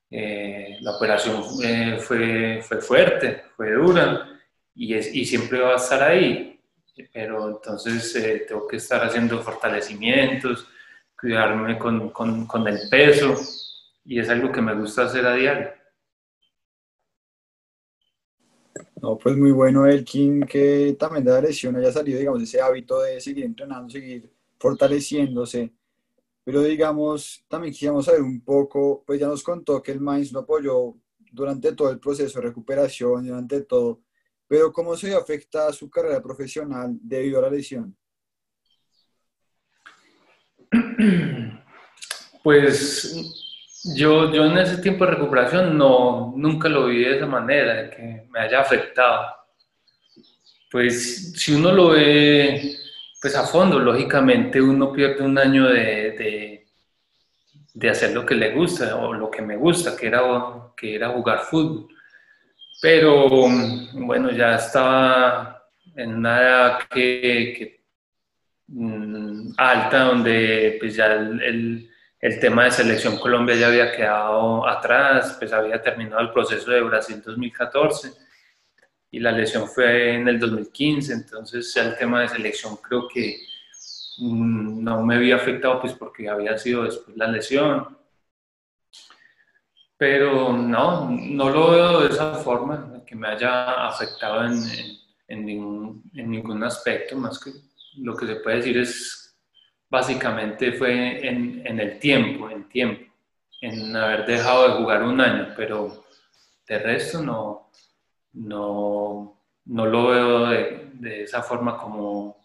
eh, 0.09 0.77
la 0.81 0.95
operación 0.95 1.43
eh, 1.63 1.97
fue, 1.99 2.61
fue 2.61 2.81
fuerte, 2.81 3.43
fue 3.55 3.71
dura 3.71 4.39
y, 4.73 4.93
es, 4.93 5.13
y 5.13 5.25
siempre 5.25 5.59
va 5.59 5.73
a 5.73 5.77
estar 5.77 6.01
ahí, 6.01 6.59
pero 7.13 7.49
entonces 7.49 8.15
eh, 8.15 8.45
tengo 8.47 8.67
que 8.67 8.77
estar 8.77 9.03
haciendo 9.03 9.41
fortalecimientos, 9.41 10.67
cuidarme 11.19 11.77
con, 11.77 12.09
con 12.09 12.67
el 12.67 12.89
peso 12.89 13.35
y 14.03 14.19
es 14.19 14.29
algo 14.29 14.51
que 14.51 14.61
me 14.61 14.73
gusta 14.73 15.03
hacer 15.03 15.25
a 15.25 15.35
diario. 15.35 15.84
No, 19.05 19.19
pues 19.19 19.37
muy 19.37 19.51
bueno 19.51 19.85
Elkin 19.85 20.41
que 20.47 20.95
también 20.97 21.23
de 21.23 21.29
la 21.29 21.39
lesión 21.39 21.75
haya 21.75 21.91
salido, 21.91 22.17
digamos, 22.17 22.41
ese 22.41 22.59
hábito 22.59 23.01
de 23.03 23.21
seguir 23.21 23.45
entrenando, 23.45 23.87
seguir 23.87 24.31
fortaleciéndose. 24.57 25.71
Pero 26.43 26.63
digamos, 26.63 27.45
también 27.47 27.71
quisiéramos 27.71 28.05
saber 28.05 28.23
un 28.23 28.41
poco, 28.41 29.03
pues 29.05 29.19
ya 29.19 29.27
nos 29.27 29.43
contó 29.43 29.79
que 29.83 29.91
el 29.91 29.99
Mainz 30.01 30.31
lo 30.31 30.39
apoyó 30.39 30.95
durante 31.31 31.73
todo 31.73 31.91
el 31.91 31.99
proceso 31.99 32.39
de 32.39 32.47
recuperación, 32.47 33.27
durante 33.27 33.61
todo, 33.61 34.01
pero 34.47 34.73
¿cómo 34.73 34.97
se 34.97 35.13
afecta 35.13 35.67
a 35.67 35.73
su 35.73 35.87
carrera 35.87 36.19
profesional 36.19 36.97
debido 36.99 37.37
a 37.37 37.43
la 37.43 37.51
lesión? 37.51 37.95
Pues 42.43 43.44
yo, 43.93 44.31
yo 44.33 44.45
en 44.45 44.57
ese 44.57 44.77
tiempo 44.77 45.05
de 45.05 45.11
recuperación 45.11 45.77
no, 45.77 46.33
nunca 46.35 46.69
lo 46.69 46.87
vi 46.87 47.03
de 47.03 47.17
esa 47.17 47.27
manera, 47.27 47.73
de 47.73 47.89
que 47.89 48.27
me 48.29 48.39
haya 48.39 48.61
afectado. 48.61 49.27
Pues 50.71 51.33
si 51.33 51.53
uno 51.53 51.71
lo 51.71 51.89
ve 51.89 52.75
pues 53.21 53.35
a 53.35 53.43
fondo, 53.43 53.79
lógicamente 53.79 54.61
uno 54.61 54.91
pierde 54.91 55.23
un 55.23 55.37
año 55.37 55.67
de, 55.67 56.11
de, 56.11 56.67
de 57.73 57.89
hacer 57.89 58.13
lo 58.13 58.25
que 58.25 58.35
le 58.35 58.51
gusta 58.51 58.95
o 58.97 59.13
lo 59.13 59.31
que 59.31 59.41
me 59.41 59.55
gusta, 59.55 59.95
que 59.95 60.07
era, 60.07 60.21
que 60.77 60.95
era 60.95 61.09
jugar 61.09 61.39
fútbol. 61.39 61.87
Pero 62.81 63.27
bueno, 63.93 64.31
ya 64.31 64.55
estaba 64.55 65.65
en 65.95 66.15
una 66.15 66.39
edad 66.39 66.79
que, 66.87 67.53
que 67.57 67.83
mm, 68.67 69.53
alta 69.57 69.99
donde 70.05 70.77
pues 70.79 70.95
ya 70.95 71.13
el, 71.13 71.41
el 71.41 71.89
el 72.19 72.39
tema 72.39 72.65
de 72.65 72.71
selección 72.71 73.17
Colombia 73.17 73.55
ya 73.55 73.67
había 73.67 73.91
quedado 73.91 74.67
atrás, 74.67 75.35
pues 75.37 75.51
había 75.53 75.81
terminado 75.81 76.21
el 76.21 76.31
proceso 76.31 76.71
de 76.71 76.81
Brasil 76.81 77.21
2014 77.23 78.11
y 79.11 79.19
la 79.19 79.31
lesión 79.31 79.67
fue 79.67 80.15
en 80.15 80.27
el 80.27 80.39
2015, 80.39 81.13
entonces 81.13 81.75
el 81.77 81.97
tema 81.97 82.21
de 82.21 82.29
selección 82.29 82.77
creo 82.77 83.07
que 83.07 83.37
mm, 84.17 84.83
no 84.83 85.03
me 85.03 85.15
había 85.15 85.35
afectado 85.35 85.81
pues 85.81 85.93
porque 85.93 86.27
había 86.27 86.57
sido 86.57 86.83
después 86.83 87.15
la 87.15 87.27
lesión. 87.27 87.97
Pero 89.97 90.51
no, 90.51 91.09
no 91.09 91.49
lo 91.49 91.71
veo 91.71 92.01
de 92.01 92.09
esa 92.09 92.35
forma, 92.35 93.01
que 93.05 93.15
me 93.15 93.29
haya 93.29 93.87
afectado 93.87 94.45
en, 94.45 94.53
en, 94.53 94.97
en, 95.29 95.45
ningún, 95.45 96.11
en 96.13 96.31
ningún 96.31 96.61
aspecto, 96.63 97.15
más 97.15 97.39
que 97.39 97.51
lo 97.97 98.15
que 98.17 98.27
se 98.27 98.35
puede 98.35 98.57
decir 98.57 98.77
es 98.77 99.24
básicamente 99.89 100.73
fue 100.73 101.27
en, 101.27 101.65
en 101.65 101.79
el 101.79 101.99
tiempo, 101.99 102.49
en 102.49 102.67
tiempo, 102.69 103.11
en 103.61 103.95
haber 103.95 104.25
dejado 104.25 104.67
de 104.67 104.73
jugar 104.83 105.03
un 105.03 105.21
año, 105.21 105.53
pero 105.55 106.03
de 106.67 106.79
resto 106.79 107.21
no, 107.21 107.69
no, 108.33 109.41
no 109.65 109.85
lo 109.85 110.07
veo 110.07 110.45
de, 110.47 110.89
de 110.93 111.23
esa 111.23 111.41
forma 111.41 111.77
como, 111.77 112.37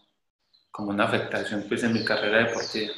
como 0.71 0.89
una 0.89 1.05
afectación 1.05 1.65
pues, 1.67 1.83
en 1.83 1.93
mi 1.93 2.03
carrera 2.03 2.45
deportiva. 2.45 2.93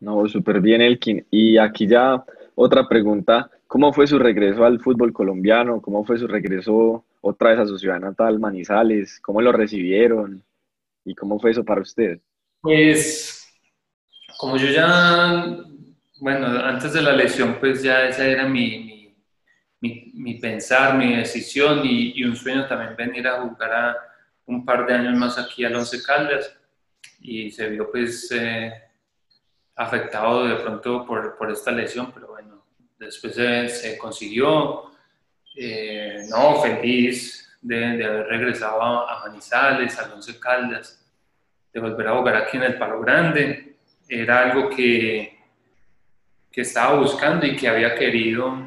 No, 0.00 0.28
súper 0.28 0.60
bien, 0.60 0.80
Elkin. 0.80 1.26
Y 1.30 1.58
aquí 1.58 1.86
ya 1.88 2.24
otra 2.54 2.88
pregunta. 2.88 3.50
¿Cómo 3.66 3.92
fue 3.92 4.06
su 4.06 4.18
regreso 4.18 4.64
al 4.64 4.80
fútbol 4.80 5.12
colombiano? 5.12 5.82
¿Cómo 5.82 6.04
fue 6.04 6.18
su 6.18 6.26
regreso 6.26 7.04
otra 7.20 7.50
vez 7.50 7.58
a 7.58 7.66
su 7.66 7.78
ciudad 7.78 8.00
natal, 8.00 8.38
Manizales? 8.38 9.20
¿Cómo 9.20 9.42
lo 9.42 9.52
recibieron? 9.52 10.42
¿Y 11.08 11.14
cómo 11.14 11.38
fue 11.38 11.52
eso 11.52 11.64
para 11.64 11.80
usted? 11.80 12.20
Pues, 12.60 13.48
como 14.36 14.56
yo 14.56 14.70
ya, 14.70 15.46
bueno, 16.20 16.46
antes 16.46 16.92
de 16.92 17.02
la 17.02 17.12
lesión, 17.12 17.56
pues 17.58 17.82
ya 17.82 18.06
esa 18.06 18.26
era 18.26 18.46
mi, 18.46 19.16
mi, 19.80 20.34
pensar, 20.34 20.96
mi 20.96 21.16
decisión 21.16 21.80
y, 21.84 22.22
un 22.24 22.36
sueño 22.36 22.66
también 22.66 22.96
venir 22.96 23.26
a 23.26 23.40
jugar 23.40 23.72
a 23.72 23.96
un 24.46 24.64
par 24.64 24.86
de 24.86 24.94
años 24.94 25.16
más 25.16 25.38
aquí 25.38 25.64
al 25.64 25.76
Once 25.76 26.02
Caldas. 26.02 26.54
Y 27.20 27.50
se 27.50 27.68
vio 27.68 27.90
pues... 27.90 28.30
Eh, 28.32 28.72
afectado 29.78 30.44
de 30.44 30.56
pronto 30.56 31.06
por, 31.06 31.36
por 31.38 31.50
esta 31.52 31.70
lesión, 31.70 32.10
pero 32.12 32.26
bueno, 32.28 32.64
después 32.98 33.34
se, 33.34 33.68
se 33.68 33.96
consiguió. 33.96 34.90
Eh, 35.54 36.26
no, 36.28 36.60
feliz 36.60 37.47
de, 37.60 37.96
de, 37.96 38.04
haber 38.04 38.26
regresado 38.26 38.82
a, 38.82 39.20
Manizales, 39.26 39.98
a 39.98 40.12
Once 40.12 40.38
Caldas, 40.38 41.04
de 41.72 41.80
volver 41.80 42.08
a 42.08 42.16
jugar 42.16 42.36
aquí 42.36 42.56
en 42.56 42.64
el 42.64 42.78
Palo 42.78 43.00
Grande. 43.00 43.76
Era 44.08 44.50
algo 44.50 44.70
que, 44.70 45.38
que 46.50 46.60
estaba 46.62 46.98
buscando 46.98 47.46
y 47.46 47.56
que 47.56 47.68
había 47.68 47.94
querido 47.94 48.58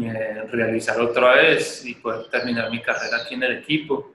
eh, 0.00 0.44
realizar 0.50 1.00
otra 1.00 1.34
vez 1.34 1.84
y 1.84 1.96
poder 1.96 2.30
terminar 2.30 2.70
mi 2.70 2.80
carrera 2.80 3.18
aquí 3.18 3.34
en 3.34 3.42
el 3.42 3.58
equipo. 3.58 4.14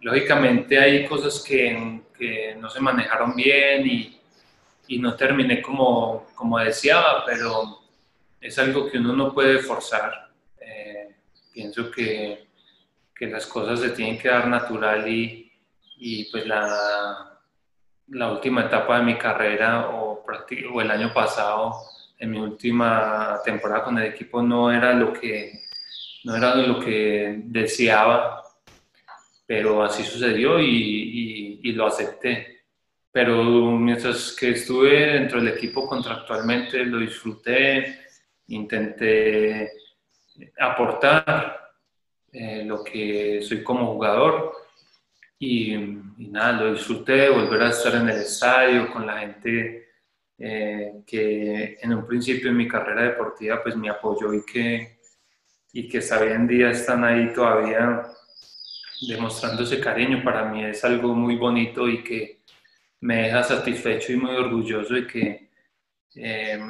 Lógicamente 0.00 0.78
hay 0.78 1.06
cosas 1.06 1.44
que, 1.46 2.02
que 2.18 2.56
no 2.58 2.68
se 2.68 2.80
manejaron 2.80 3.36
bien 3.36 3.86
y, 3.86 4.20
y 4.88 4.98
no 4.98 5.14
terminé 5.14 5.62
como, 5.62 6.26
como 6.34 6.58
deseaba, 6.58 7.24
pero 7.24 7.82
es 8.40 8.58
algo 8.58 8.90
que 8.90 8.98
uno 8.98 9.12
no 9.12 9.32
puede 9.32 9.58
forzar. 9.60 10.31
Pienso 11.52 11.90
que, 11.90 12.46
que, 13.14 13.26
las 13.26 13.46
cosas 13.46 13.80
se 13.80 13.90
tienen 13.90 14.18
que 14.18 14.28
dar 14.28 14.48
natural 14.48 15.06
y, 15.06 15.52
y 15.98 16.24
pues 16.30 16.46
la, 16.46 17.38
la, 18.08 18.32
última 18.32 18.62
etapa 18.62 18.98
de 18.98 19.04
mi 19.04 19.18
carrera 19.18 19.90
o, 19.90 20.24
o 20.72 20.80
el 20.80 20.90
año 20.90 21.12
pasado, 21.12 21.74
en 22.18 22.30
mi 22.30 22.38
última 22.38 23.40
temporada 23.44 23.84
con 23.84 23.98
el 23.98 24.06
equipo, 24.06 24.42
no 24.42 24.72
era 24.72 24.94
lo 24.94 25.12
que, 25.12 25.64
no 26.24 26.36
era 26.36 26.54
lo 26.54 26.80
que 26.80 27.42
deseaba, 27.44 28.42
pero 29.46 29.82
así 29.82 30.04
sucedió 30.04 30.58
y, 30.58 30.66
y, 30.66 31.60
y 31.62 31.72
lo 31.72 31.86
acepté. 31.86 32.52
Pero 33.10 33.44
mientras 33.72 34.32
que 34.32 34.50
estuve 34.50 35.12
dentro 35.12 35.38
del 35.38 35.54
equipo 35.54 35.86
contractualmente 35.86 36.84
lo 36.86 36.98
disfruté, 36.98 37.98
intenté 38.48 39.70
aportar 40.58 41.72
eh, 42.32 42.64
lo 42.64 42.82
que 42.82 43.42
soy 43.42 43.62
como 43.62 43.92
jugador. 43.94 44.52
Y, 45.38 45.76
nada, 46.18 46.62
lo 46.62 46.72
disfruté, 46.72 47.28
volver 47.28 47.62
a 47.62 47.70
estar 47.70 47.94
en 47.96 48.08
el 48.08 48.20
estadio 48.20 48.92
con 48.92 49.06
la 49.06 49.18
gente 49.18 49.88
eh, 50.38 51.02
que 51.06 51.78
en 51.80 51.94
un 51.94 52.06
principio 52.06 52.50
en 52.50 52.56
mi 52.56 52.68
carrera 52.68 53.02
deportiva 53.02 53.62
pues 53.62 53.76
me 53.76 53.90
apoyó 53.90 54.32
y 54.32 54.44
que, 54.44 54.98
y 55.72 55.88
que 55.88 55.98
hasta 55.98 56.20
hoy 56.20 56.30
en 56.30 56.46
día 56.46 56.70
están 56.70 57.04
ahí 57.04 57.32
todavía 57.32 58.02
demostrando 59.08 59.64
ese 59.64 59.80
cariño, 59.80 60.22
para 60.22 60.44
mí 60.44 60.64
es 60.64 60.84
algo 60.84 61.14
muy 61.14 61.36
bonito 61.36 61.88
y 61.88 62.02
que 62.04 62.42
me 63.00 63.22
deja 63.22 63.42
satisfecho 63.42 64.12
y 64.12 64.16
muy 64.16 64.30
orgulloso 64.36 64.94
de 64.94 65.06
que 65.06 65.50
eh, 66.14 66.60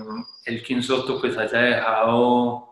el 0.47 0.63
Quinsoto 0.63 1.21
pues 1.21 1.37
haya 1.37 1.59
dejado 1.59 2.72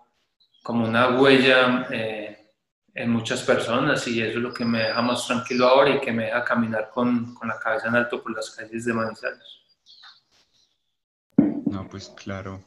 como 0.62 0.86
una 0.86 1.20
huella 1.20 1.86
eh, 1.90 2.52
en 2.94 3.10
muchas 3.10 3.42
personas 3.42 4.06
y 4.08 4.20
eso 4.20 4.38
es 4.38 4.42
lo 4.42 4.52
que 4.52 4.64
me 4.64 4.84
deja 4.84 5.00
más 5.02 5.26
tranquilo 5.26 5.66
ahora 5.68 5.96
y 5.96 6.00
que 6.00 6.12
me 6.12 6.26
deja 6.26 6.44
caminar 6.44 6.90
con, 6.92 7.34
con 7.34 7.48
la 7.48 7.58
cabeza 7.58 7.88
en 7.88 7.96
alto 7.96 8.22
por 8.22 8.34
las 8.34 8.50
calles 8.50 8.84
de 8.84 8.92
Manizales. 8.92 9.60
No, 11.66 11.88
pues 11.88 12.10
claro, 12.10 12.62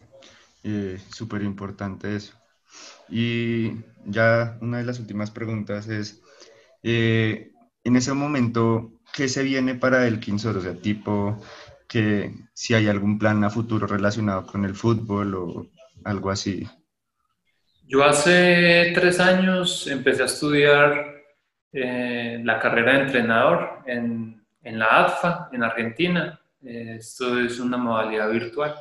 eh, 0.63 0.99
súper 1.13 1.43
importante 1.43 2.15
eso. 2.15 2.34
Y 3.10 3.73
ya 4.06 4.58
una 4.62 4.79
de 4.79 4.86
las 4.86 4.99
últimas 4.99 5.29
preguntas 5.29 5.88
es, 5.88 6.21
en 6.82 7.95
ese 7.95 8.13
momento, 8.13 8.93
¿qué 9.13 9.27
se 9.27 9.43
viene 9.43 9.75
para 9.75 10.08
el 10.08 10.19
Quinsoto? 10.19 10.60
O 10.60 10.62
sea, 10.62 10.73
tipo 10.73 11.39
que 11.88 12.34
si 12.53 12.73
hay 12.73 12.88
algún 12.88 13.19
plan 13.19 13.43
a 13.43 13.49
futuro 13.49 13.86
relacionado 13.86 14.47
con 14.47 14.65
el 14.65 14.73
fútbol 14.73 15.36
o 15.36 15.67
algo 16.03 16.32
así. 16.32 16.67
Yo 17.86 18.04
hace 18.04 18.91
tres 18.96 19.19
años 19.19 19.88
empecé 19.88 20.24
a 20.24 20.26
estudiar 20.26 21.24
eh, 21.72 22.39
la 22.43 22.60
carrera 22.60 22.93
de 22.93 23.00
entrenador 23.02 23.80
en, 23.86 24.41
en, 24.63 24.80
la 24.80 25.04
ADFA, 25.04 25.50
en 25.52 25.63
Argentina. 25.63 26.39
esto 26.63 27.39
es 27.39 27.60
una 27.60 27.78
modalidad 27.78 28.30
virtual. 28.32 28.76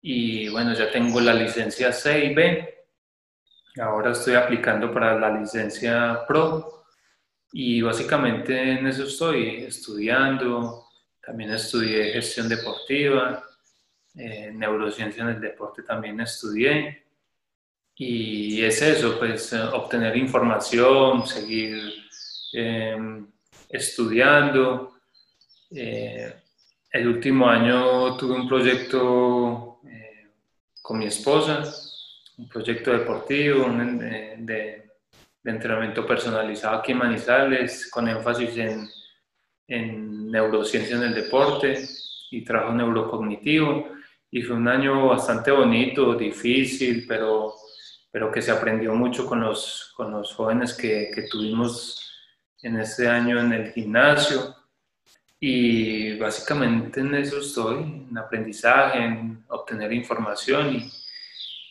Y 0.00 0.48
bueno, 0.48 0.72
ya 0.72 0.90
tengo 0.90 1.20
la 1.20 1.34
licencia 1.34 1.92
C 1.92 2.24
y 2.24 2.34
B. 2.34 2.86
Ahora 3.80 4.12
estoy 4.12 4.34
aplicando 4.34 4.92
para 4.92 5.18
la 5.18 5.30
licencia 5.38 6.20
Pro 6.26 6.84
y 7.52 7.80
básicamente 7.80 8.72
en 8.72 8.86
eso 8.86 9.04
estoy 9.04 9.64
estudiando, 9.64 10.86
también 11.24 11.50
estudié 11.50 12.12
gestión 12.12 12.48
deportiva, 12.48 13.44
eh, 14.14 14.50
neurociencia 14.52 15.22
en 15.22 15.30
el 15.30 15.40
deporte 15.40 15.82
también 15.82 16.20
estudié. 16.20 17.07
Y 17.98 18.62
es 18.62 18.80
eso, 18.80 19.18
pues 19.18 19.52
obtener 19.52 20.16
información, 20.16 21.26
seguir 21.26 21.76
em, 22.52 23.26
estudiando. 23.68 24.94
Eh, 25.70 26.32
el 26.92 27.08
último 27.08 27.48
año 27.48 28.16
tuve 28.16 28.34
un 28.34 28.48
proyecto 28.48 29.80
eh, 29.84 30.28
con 30.80 30.98
mi 30.98 31.06
esposa, 31.06 31.64
un 32.38 32.48
proyecto 32.48 32.92
deportivo 32.92 33.68
de 33.68 34.88
de 35.42 35.54
entrenamiento 35.54 36.04
personalizado 36.04 36.76
aquí 36.76 36.92
en 36.92 36.98
Manizales, 36.98 37.90
con 37.90 38.08
énfasis 38.08 38.56
en, 38.58 38.88
en 39.66 40.30
neurociencia 40.30 40.96
en 40.96 41.04
el 41.04 41.14
deporte 41.14 41.86
y 42.30 42.44
trabajo 42.44 42.74
neurocognitivo. 42.74 43.88
Y 44.30 44.42
fue 44.42 44.56
un 44.56 44.68
año 44.68 45.06
bastante 45.08 45.50
bonito, 45.50 46.14
difícil, 46.14 47.06
pero, 47.08 47.54
pero 48.18 48.32
que 48.32 48.42
se 48.42 48.50
aprendió 48.50 48.96
mucho 48.96 49.24
con 49.26 49.38
los, 49.42 49.92
con 49.96 50.10
los 50.10 50.34
jóvenes 50.34 50.74
que, 50.74 51.08
que 51.14 51.28
tuvimos 51.28 52.16
en 52.60 52.80
ese 52.80 53.08
año 53.08 53.38
en 53.38 53.52
el 53.52 53.70
gimnasio. 53.70 54.56
Y 55.38 56.18
básicamente 56.18 56.98
en 56.98 57.14
eso 57.14 57.38
estoy, 57.38 57.76
en 58.10 58.18
aprendizaje, 58.18 59.04
en 59.04 59.44
obtener 59.46 59.92
información 59.92 60.74
y, 60.74 60.90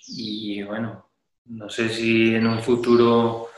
y 0.07 0.63
bueno, 0.63 1.09
no 1.47 1.69
sé 1.69 1.89
si 1.89 2.33
en 2.35 2.47
un 2.47 2.61
futuro 2.61 3.49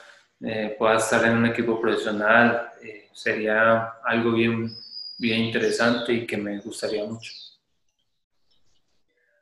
eh, 0.42 0.76
pueda 0.76 0.98
estar 0.98 1.24
en 1.26 1.38
un 1.38 1.46
equipo 1.46 1.80
profesional, 1.80 2.72
eh, 2.82 3.10
sería 3.14 4.00
algo 4.04 4.32
bien, 4.32 4.76
bien 5.20 5.42
interesante 5.42 6.12
y 6.12 6.26
que 6.26 6.38
me 6.38 6.60
gustaría 6.60 7.06
mucho. 7.06 7.32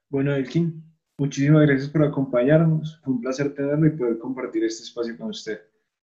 Bueno, 0.10 0.36
Elkin, 0.36 0.87
muchísimas 1.18 1.66
gracias 1.66 1.90
por 1.90 2.04
acompañarnos. 2.04 3.00
Fue 3.04 3.14
un 3.14 3.22
placer 3.22 3.54
tenerlo 3.54 3.88
y 3.88 3.92
poder 3.92 4.18
compartir 4.18 4.64
este 4.64 4.84
espacio 4.84 5.18
con 5.18 5.30
usted. 5.30 5.62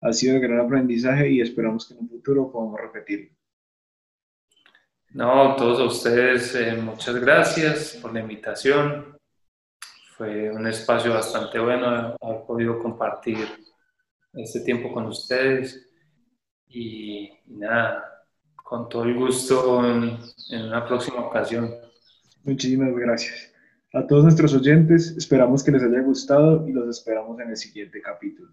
Ha 0.01 0.13
sido 0.13 0.35
de 0.35 0.41
gran 0.41 0.61
aprendizaje 0.61 1.31
y 1.31 1.41
esperamos 1.41 1.87
que 1.87 1.95
en 1.95 2.01
un 2.01 2.09
futuro 2.09 2.51
podamos 2.51 2.81
repetirlo. 2.81 3.31
No, 5.11 5.57
todos 5.57 5.81
a 5.81 5.85
ustedes, 5.85 6.55
eh, 6.55 6.77
muchas 6.77 7.15
gracias 7.17 7.99
por 8.03 8.13
la 8.13 8.21
invitación. 8.21 9.17
Fue 10.17 10.51
un 10.51 10.67
espacio 10.67 11.15
bastante 11.15 11.59
bueno 11.59 11.87
haber 12.21 12.45
podido 12.47 12.79
compartir 12.79 13.39
este 14.35 14.61
tiempo 14.61 14.93
con 14.93 15.07
ustedes 15.07 15.89
y, 16.69 17.31
nada, 17.47 18.27
con 18.55 18.89
todo 18.89 19.05
el 19.05 19.15
gusto 19.15 19.87
en, 19.87 20.19
en 20.51 20.67
una 20.67 20.87
próxima 20.87 21.21
ocasión. 21.21 21.75
Muchísimas 22.45 22.95
gracias. 22.95 23.56
A 23.97 24.07
todos 24.07 24.25
nuestros 24.25 24.53
oyentes, 24.53 25.17
esperamos 25.17 25.65
que 25.65 25.73
les 25.73 25.83
haya 25.83 26.03
gustado 26.03 26.69
y 26.69 26.73
los 26.73 26.87
esperamos 26.87 27.41
en 27.41 27.49
el 27.49 27.57
siguiente 27.57 28.03
capítulo. 28.03 28.51